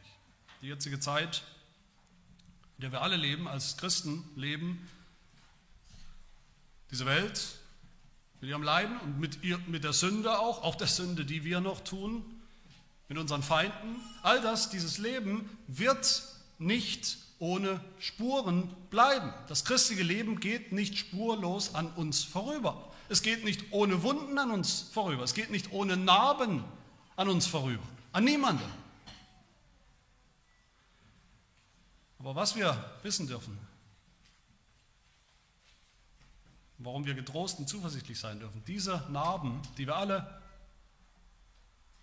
[0.61, 1.43] die jetzige Zeit,
[2.77, 4.87] in der wir alle leben, als Christen leben,
[6.91, 7.59] diese Welt
[8.41, 11.61] mit ihrem Leiden und mit, ihr, mit der Sünde auch, auch der Sünde, die wir
[11.61, 12.23] noch tun,
[13.07, 16.23] mit unseren Feinden, all das, dieses Leben wird
[16.59, 19.33] nicht ohne Spuren bleiben.
[19.47, 22.91] Das christliche Leben geht nicht spurlos an uns vorüber.
[23.07, 25.23] Es geht nicht ohne Wunden an uns vorüber.
[25.23, 26.63] Es geht nicht ohne Narben
[27.15, 27.83] an uns vorüber.
[28.11, 28.63] An niemanden.
[32.19, 33.57] Aber was wir wissen dürfen,
[36.77, 40.41] warum wir getrost und zuversichtlich sein dürfen, diese Narben, die wir alle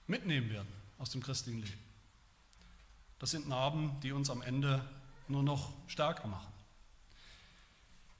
[0.07, 1.85] mitnehmen werden aus dem christlichen Leben,
[3.19, 4.87] das sind Narben, die uns am Ende
[5.29, 6.53] nur noch stärker machen.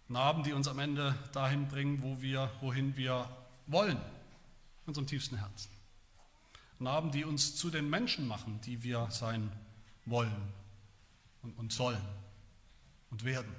[0.09, 3.29] Narben, die uns am Ende dahin bringen, wo wir, wohin wir
[3.67, 5.71] wollen, in unserem tiefsten Herzen.
[6.79, 9.51] Narben, die uns zu den Menschen machen, die wir sein
[10.05, 10.53] wollen
[11.43, 12.03] und, und sollen
[13.11, 13.55] und werden.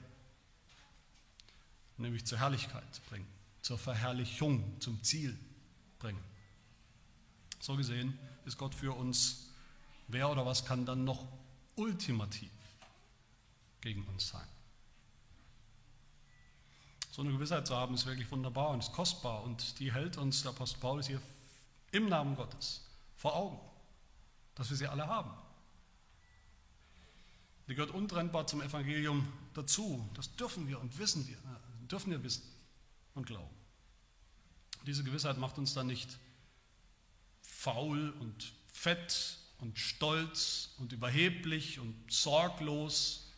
[1.97, 3.27] Nämlich zur Herrlichkeit bringen,
[3.61, 5.37] zur Verherrlichung, zum Ziel
[5.99, 6.23] bringen.
[7.59, 9.49] So gesehen ist Gott für uns,
[10.07, 11.27] wer oder was kann dann noch
[11.75, 12.51] ultimativ
[13.81, 14.47] gegen uns sein.
[17.11, 20.43] So eine Gewissheit zu haben, ist wirklich wunderbar und ist kostbar und die hält uns
[20.43, 21.21] der Apostel Paulus hier
[21.91, 23.59] im Namen Gottes vor Augen,
[24.53, 25.31] dass wir sie alle haben.
[27.67, 30.07] Die gehört untrennbar zum Evangelium dazu.
[30.13, 31.37] Das dürfen wir und wissen wir,
[31.89, 32.43] dürfen wir wissen
[33.13, 33.55] und glauben.
[34.85, 36.17] Diese Gewissheit macht uns dann nicht
[37.41, 43.33] faul und fett und stolz und überheblich und sorglos,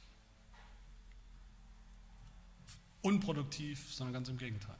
[3.01, 4.77] unproduktiv, sondern ganz im Gegenteil.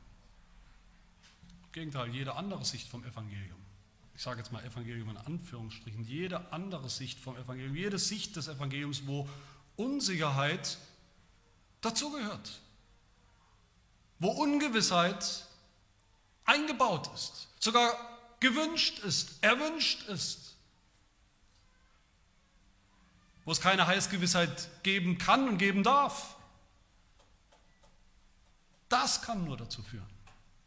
[1.63, 3.68] Im Gegenteil, jede andere Sicht vom Evangelium
[4.19, 8.49] ich sage jetzt mal Evangelium in Anführungsstrichen, jede andere Sicht vom Evangelium, jede Sicht des
[8.49, 9.29] Evangeliums, wo
[9.77, 10.77] Unsicherheit
[11.79, 12.59] dazugehört,
[14.19, 15.45] wo Ungewissheit
[16.43, 17.93] eingebaut ist, sogar
[18.41, 20.57] gewünscht ist, erwünscht ist,
[23.45, 26.35] wo es keine Heilsgewissheit geben kann und geben darf.
[28.89, 30.09] Das kann nur dazu führen,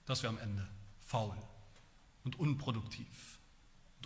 [0.06, 0.66] dass wir am Ende
[1.06, 1.36] faul
[2.24, 3.31] und unproduktiv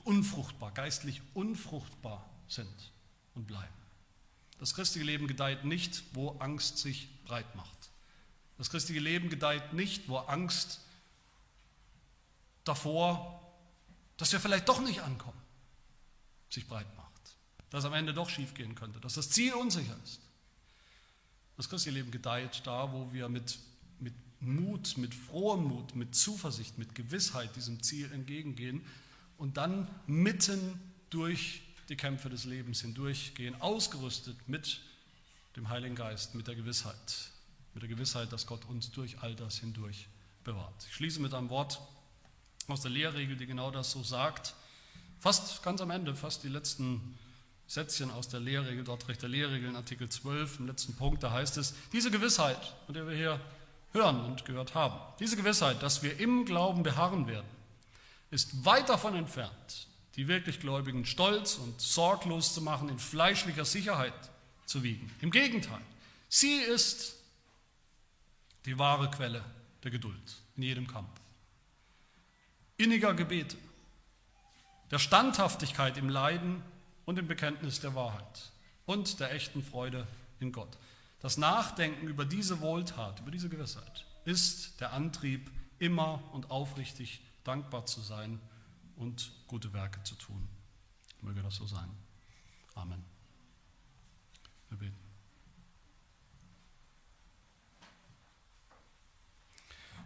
[0.07, 2.93] unfruchtbar, geistlich unfruchtbar sind
[3.35, 3.73] und bleiben.
[4.59, 7.91] Das christliche Leben gedeiht nicht, wo Angst sich breit macht.
[8.57, 10.81] Das christliche Leben gedeiht nicht, wo Angst
[12.65, 13.43] davor,
[14.17, 15.41] dass wir vielleicht doch nicht ankommen,
[16.49, 17.07] sich breit macht.
[17.71, 20.21] Dass am Ende doch schiefgehen könnte, dass das Ziel unsicher ist.
[21.57, 23.59] Das christliche Leben gedeiht da, wo wir mit,
[23.99, 28.83] mit Mut, mit frohem Mut, mit Zuversicht, mit Gewissheit diesem Ziel entgegengehen,
[29.39, 30.81] und dann mitten
[31.11, 34.81] durch die Kämpfe des Lebens hindurchgehen, ausgerüstet mit
[35.57, 37.31] dem Heiligen Geist, mit der Gewissheit,
[37.75, 40.09] mit der Gewissheit, dass Gott uns durch all das hindurch
[40.45, 40.75] bewahrt.
[40.89, 41.81] Ich schließe mit einem Wort
[42.69, 44.55] aus der Lehrregel, die genau das so sagt.
[45.19, 47.17] Fast ganz am Ende, fast die letzten
[47.67, 51.33] Sätzchen aus der Lehrregel, dort recht der Lehrregel in Artikel 12, im letzten Punkt, da
[51.33, 53.41] heißt es, diese Gewissheit, von der wir hier
[53.93, 57.47] hören und gehört haben, diese Gewissheit, dass wir im Glauben beharren werden,
[58.31, 64.15] ist weit davon entfernt, die wirklich Gläubigen stolz und sorglos zu machen, in fleischlicher Sicherheit
[64.65, 65.11] zu wiegen.
[65.21, 65.81] Im Gegenteil,
[66.29, 67.17] sie ist
[68.65, 69.45] die wahre Quelle
[69.85, 71.11] der Geduld in jedem Kampf.
[72.77, 73.57] Inniger Gebete,
[74.91, 76.63] der Standhaftigkeit im Leiden
[77.05, 78.51] und im Bekenntnis der Wahrheit
[78.85, 80.07] und der echten Freude
[80.41, 80.77] in Gott.
[81.21, 87.87] Das Nachdenken über diese Wohltat, über diese Gewissheit ist der Antrieb, immer und aufrichtig dankbar
[87.87, 88.41] zu sein
[88.97, 90.49] und gute Werke zu tun.
[91.23, 91.89] Möge das so sein.
[92.75, 93.03] Amen.
[94.69, 94.97] Wir beten.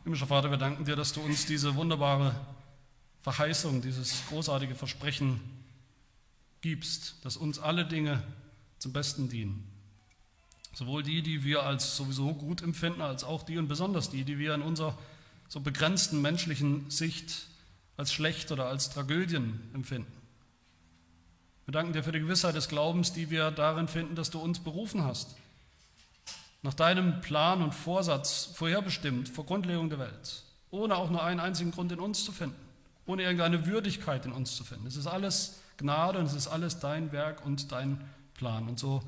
[0.04, 2.34] Himmlischer Vater, wir danken dir, dass du uns diese wunderbare
[3.22, 5.40] Verheißung, dieses großartige Versprechen
[6.62, 8.22] gibst, dass uns alle Dinge
[8.78, 9.70] zum Besten dienen.
[10.72, 14.38] Sowohl die, die wir als sowieso gut empfinden, als auch die und besonders die, die
[14.38, 14.96] wir in unserer
[15.50, 17.48] so begrenzten menschlichen Sicht
[17.96, 20.12] als schlecht oder als Tragödien empfinden.
[21.66, 24.60] Wir danken dir für die Gewissheit des Glaubens, die wir darin finden, dass du uns
[24.60, 25.36] berufen hast,
[26.62, 31.72] nach deinem Plan und Vorsatz vorherbestimmt vor Grundlegung der Welt, ohne auch nur einen einzigen
[31.72, 32.56] Grund in uns zu finden,
[33.04, 34.86] ohne irgendeine Würdigkeit in uns zu finden.
[34.86, 38.00] Es ist alles Gnade und es ist alles dein Werk und dein
[38.34, 38.68] Plan.
[38.68, 39.02] Und so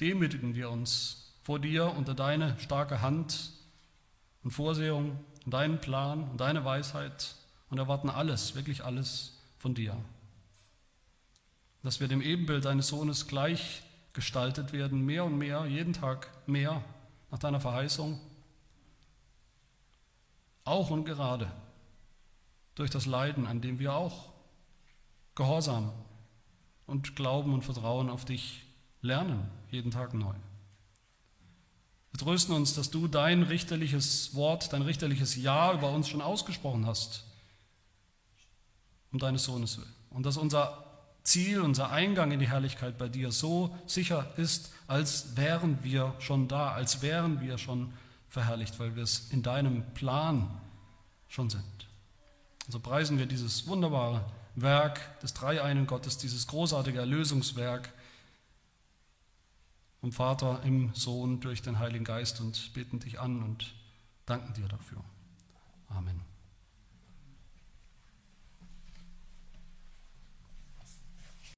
[0.00, 3.50] demütigen wir uns vor dir unter deine starke Hand
[4.42, 7.34] und Vorsehung und deinen Plan und deine Weisheit
[7.70, 9.96] und erwarten alles, wirklich alles von dir.
[11.82, 13.82] Dass wir dem Ebenbild deines Sohnes gleich
[14.12, 16.84] gestaltet werden, mehr und mehr, jeden Tag mehr
[17.30, 18.20] nach deiner Verheißung,
[20.64, 21.50] auch und gerade
[22.74, 24.30] durch das Leiden, an dem wir auch
[25.34, 25.92] Gehorsam
[26.86, 28.64] und Glauben und Vertrauen auf dich
[29.00, 30.34] lernen, jeden Tag neu.
[32.12, 36.86] Wir trösten uns, dass du dein richterliches Wort, dein richterliches Ja über uns schon ausgesprochen
[36.86, 37.24] hast,
[39.12, 39.92] um deines Sohnes willen.
[40.10, 40.84] Und dass unser
[41.22, 46.48] Ziel, unser Eingang in die Herrlichkeit bei dir so sicher ist, als wären wir schon
[46.48, 47.92] da, als wären wir schon
[48.28, 50.48] verherrlicht, weil wir es in deinem Plan
[51.28, 51.62] schon sind.
[52.68, 57.90] So preisen wir dieses wunderbare Werk des dreieinen Gottes, dieses großartige Erlösungswerk
[60.02, 63.72] vom Vater im Sohn durch den Heiligen Geist und beten dich an und
[64.26, 64.98] danken dir dafür.
[65.88, 66.31] Amen.